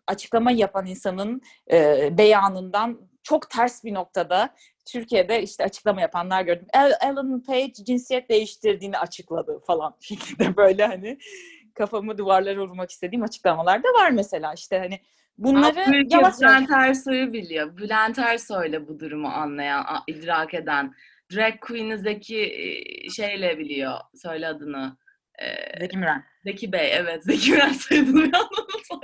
açıklama 0.07 0.51
yapan 0.51 0.87
insanın 0.87 1.43
e, 1.73 2.09
beyanından 2.19 3.09
çok 3.23 3.51
ters 3.51 3.85
bir 3.85 3.95
noktada 3.95 4.55
Türkiye'de 4.85 5.43
işte 5.43 5.65
açıklama 5.65 6.01
yapanlar 6.01 6.43
gördüm. 6.43 6.67
Ellen 6.75 7.43
Page 7.43 7.73
cinsiyet 7.73 8.29
değiştirdiğini 8.31 8.99
açıkladı 8.99 9.61
falan 9.67 9.97
şekilde 10.01 10.57
böyle 10.57 10.87
hani 10.87 11.19
kafamı 11.79 12.19
duvarlara 12.19 12.61
vurmak 12.61 12.91
istediğim 12.91 13.23
açıklamalar 13.23 13.83
da 13.83 13.89
var 13.89 14.11
mesela 14.11 14.55
işte 14.55 14.79
hani 14.79 15.01
bunları 15.39 15.95
ülke 15.95 16.17
yavaş 16.17 16.41
Bülent 16.41 16.71
Ersoy'u 16.71 17.33
biliyor. 17.33 17.77
Bülent 17.77 18.19
Ersoy'la 18.19 18.89
bu 18.89 19.01
durumu 19.01 19.29
anlayan, 19.29 19.85
idrak 20.07 20.55
eden. 20.55 20.95
Drag 21.35 21.61
Queen'i 21.61 21.99
Zeki 21.99 22.41
e, 22.43 23.11
şeyle 23.11 23.59
biliyor. 23.59 23.95
Söyle 24.15 24.47
adını. 24.49 24.97
Ee, 25.39 25.79
Zeki 25.81 25.99
Müren. 25.99 26.25
Zeki 26.45 26.73
Bey, 26.73 26.91
evet. 26.93 27.25
Zeki 27.25 27.51
Müren 27.51 27.73
soyadını 27.73 28.31
çok. 28.89 29.03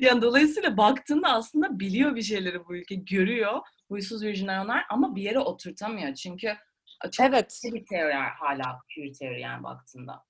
Yani 0.00 0.22
dolayısıyla 0.22 0.76
baktığında 0.76 1.28
aslında 1.28 1.80
biliyor 1.80 2.14
bir 2.14 2.22
şeyleri 2.22 2.66
bu 2.66 2.76
ülke, 2.76 2.94
görüyor. 2.94 3.60
Huysuz 3.88 4.22
virjinler 4.22 4.84
ama 4.90 5.16
bir 5.16 5.22
yere 5.22 5.38
oturtamıyor. 5.38 6.14
Çünkü 6.14 6.56
çok 7.12 7.26
Evet. 7.26 7.60
bir 7.64 7.86
teori 7.86 8.14
hala 8.14 8.78
queer 8.94 9.12
teori 9.12 9.40
yani 9.40 9.62
baktığında. 9.62 10.24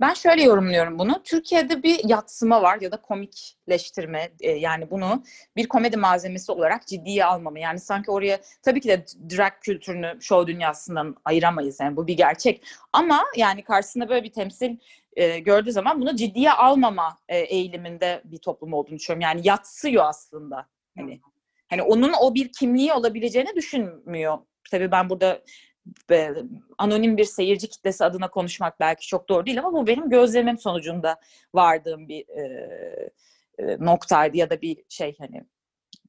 Ben 0.00 0.14
şöyle 0.14 0.42
yorumluyorum 0.42 0.98
bunu. 0.98 1.22
Türkiye'de 1.22 1.82
bir 1.82 2.08
yatsıma 2.08 2.62
var 2.62 2.78
ya 2.80 2.92
da 2.92 2.96
komikleştirme. 2.96 4.30
E, 4.40 4.50
yani 4.50 4.90
bunu 4.90 5.22
bir 5.56 5.68
komedi 5.68 5.96
malzemesi 5.96 6.52
olarak 6.52 6.86
ciddiye 6.86 7.24
almama. 7.24 7.58
Yani 7.58 7.80
sanki 7.80 8.10
oraya 8.10 8.40
tabii 8.62 8.80
ki 8.80 8.88
de 8.88 9.04
drag 9.36 9.52
kültürünü 9.60 10.18
show 10.20 10.52
dünyasından 10.52 11.16
ayıramayız. 11.24 11.80
Yani 11.80 11.96
bu 11.96 12.06
bir 12.06 12.16
gerçek. 12.16 12.66
Ama 12.92 13.24
yani 13.36 13.64
karşısında 13.64 14.08
böyle 14.08 14.24
bir 14.24 14.32
temsil 14.32 14.76
e, 15.16 15.38
gördüğü 15.38 15.72
zaman 15.72 16.00
bunu 16.00 16.16
ciddiye 16.16 16.52
almama 16.52 17.18
e, 17.28 17.38
eğiliminde 17.38 18.22
bir 18.24 18.38
toplum 18.38 18.72
olduğunu 18.72 18.98
düşünüyorum. 18.98 19.22
Yani 19.22 19.48
yatsıyor 19.48 20.04
aslında. 20.04 20.66
Hani 20.96 21.20
hani 21.68 21.82
onun 21.82 22.12
o 22.20 22.34
bir 22.34 22.52
kimliği 22.52 22.92
olabileceğini 22.92 23.54
düşünmüyor. 23.56 24.38
Tabii 24.70 24.90
ben 24.90 25.10
burada 25.10 25.42
e, 26.10 26.34
anonim 26.78 27.16
bir 27.16 27.24
seyirci 27.24 27.68
kitlesi 27.68 28.04
adına 28.04 28.30
konuşmak 28.30 28.80
belki 28.80 29.06
çok 29.06 29.28
doğru 29.28 29.46
değil 29.46 29.58
ama 29.58 29.72
bu 29.72 29.86
benim 29.86 30.10
gözlemim 30.10 30.58
sonucunda 30.58 31.20
vardığım 31.54 32.08
bir 32.08 32.28
e, 32.28 32.42
e, 33.58 33.76
noktaydı 33.78 34.36
ya 34.36 34.50
da 34.50 34.62
bir 34.62 34.84
şey 34.88 35.16
hani 35.18 35.44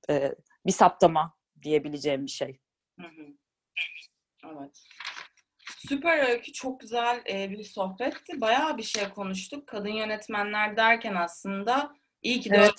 e, 0.09 0.35
bir 0.65 0.71
saptama 0.71 1.37
diyebileceğim 1.61 2.25
bir 2.25 2.31
şey. 2.31 2.59
Hı 2.99 3.07
hı. 3.07 3.27
Evet. 4.45 4.83
Süper 5.77 6.29
öykü 6.29 6.53
çok 6.53 6.79
güzel 6.79 7.21
e, 7.29 7.49
bir 7.49 7.63
sohbetti. 7.63 8.41
Bayağı 8.41 8.77
bir 8.77 8.83
şey 8.83 9.09
konuştuk. 9.09 9.67
Kadın 9.67 9.89
yönetmenler 9.89 10.77
derken 10.77 11.15
aslında 11.15 11.95
iyi 12.21 12.39
ki 12.41 12.49
de 12.49 12.55
Evet. 12.55 12.71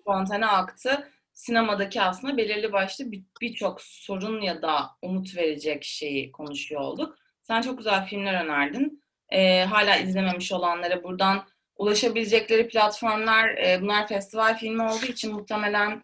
spontane 0.00 0.46
aktı. 0.46 1.10
Sinemadaki 1.38 2.02
aslında 2.02 2.36
belirli 2.36 2.72
başlı 2.72 3.12
bir- 3.12 3.22
birçok 3.40 3.80
sorun 3.80 4.40
ya 4.40 4.62
da 4.62 4.90
umut 5.02 5.36
verecek 5.36 5.84
şeyi 5.84 6.32
konuşuyor 6.32 6.80
olduk. 6.80 7.18
Sen 7.42 7.60
çok 7.60 7.78
güzel 7.78 8.06
filmler 8.06 8.44
önerdin. 8.44 9.02
E, 9.30 9.64
hala 9.64 9.96
izlememiş 9.96 10.52
olanlara 10.52 11.02
buradan 11.04 11.44
ulaşabilecekleri 11.76 12.68
platformlar, 12.68 13.48
e, 13.48 13.78
bunlar 13.82 14.08
festival 14.08 14.58
filmi 14.58 14.82
olduğu 14.82 15.06
için 15.06 15.32
muhtemelen 15.34 16.02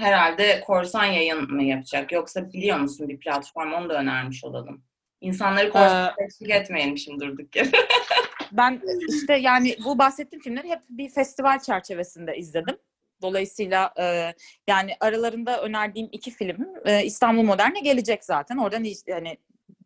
herhalde 0.00 0.60
korsan 0.60 1.04
yayın 1.04 1.50
mı 1.52 1.62
yapacak? 1.64 2.12
Yoksa 2.12 2.52
biliyor 2.52 2.78
musun 2.78 3.08
bir 3.08 3.18
platform 3.20 3.72
onu 3.72 3.88
da 3.88 3.94
önermiş 4.00 4.44
olalım. 4.44 4.84
İnsanları 5.20 5.70
korsan 5.70 6.14
teşvik 6.18 6.50
etmeyelim 6.50 6.98
şimdi 6.98 7.24
durduk 7.24 7.56
yere. 7.56 7.68
Ben 8.52 8.80
işte 9.08 9.34
yani 9.36 9.76
bu 9.84 9.98
bahsettiğim 9.98 10.42
filmleri 10.42 10.68
hep 10.70 10.80
bir 10.88 11.08
festival 11.10 11.58
çerçevesinde 11.58 12.36
izledim. 12.36 12.76
Dolayısıyla 13.22 13.94
e, 13.98 14.34
yani 14.66 14.92
aralarında 15.00 15.62
önerdiğim 15.62 16.08
iki 16.12 16.30
film 16.30 16.68
e, 16.84 17.04
İstanbul 17.04 17.42
Modern'e 17.42 17.80
gelecek 17.80 18.24
zaten. 18.24 18.56
Oradan 18.56 18.84
yani 19.06 19.38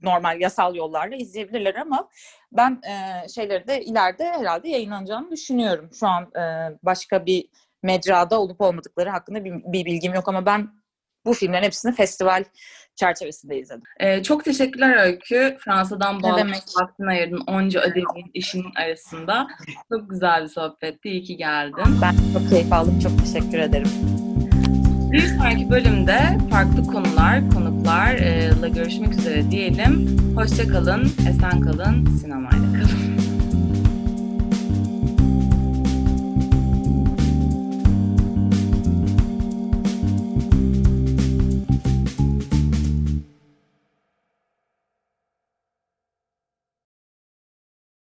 normal 0.03 0.41
yasal 0.41 0.75
yollarla 0.75 1.17
izleyebilirler 1.17 1.75
ama 1.75 2.09
ben 2.53 2.81
e, 2.83 3.29
şeyleri 3.29 3.67
de 3.67 3.83
ileride 3.83 4.25
herhalde 4.25 4.69
yayınlanacağını 4.69 5.31
düşünüyorum. 5.31 5.91
Şu 6.01 6.07
an 6.07 6.23
e, 6.37 6.75
başka 6.83 7.27
bir 7.27 7.49
mecrada 7.83 8.41
olup 8.41 8.61
olmadıkları 8.61 9.11
hakkında 9.11 9.45
bir, 9.45 9.53
bir 9.53 9.85
bilgim 9.85 10.15
yok 10.15 10.29
ama 10.29 10.47
ben 10.47 10.69
bu 11.27 11.35
filmlerin 11.35 11.65
hepsini 11.65 11.95
festival 11.95 12.45
çerçevesinde 12.97 13.59
izledim. 13.59 13.83
Ee, 14.01 14.23
çok 14.23 14.45
teşekkürler 14.45 15.05
Öykü. 15.05 15.57
Fransa'dan 15.61 16.23
bağlı 16.23 16.47
vaktini 16.81 17.09
ayırdın 17.09 17.43
onca 17.47 17.81
ödevin 17.81 18.31
işinin 18.35 18.75
arasında. 18.75 19.47
Çok 19.93 20.11
güzel 20.11 20.43
bir 20.43 20.49
sohbetti. 20.49 21.09
İyi 21.09 21.23
ki 21.23 21.37
geldin. 21.37 21.99
Ben 22.03 22.15
çok 22.33 22.51
keyif 22.51 22.73
aldım. 22.73 22.99
Çok 23.01 23.13
teşekkür 23.19 23.59
ederim. 23.59 23.91
Bir 25.13 25.21
sonraki 25.21 25.71
bölümde 25.71 26.19
farklı 26.51 26.87
konular, 26.87 27.51
konuklarla 27.51 28.69
görüşmek 28.69 29.13
üzere 29.13 29.51
diyelim. 29.51 30.19
Hoşça 30.37 30.69
kalın, 30.69 31.05
esen 31.05 31.61
kalın, 31.61 32.07
sinemayla 32.07 32.73
kalın. 32.73 33.26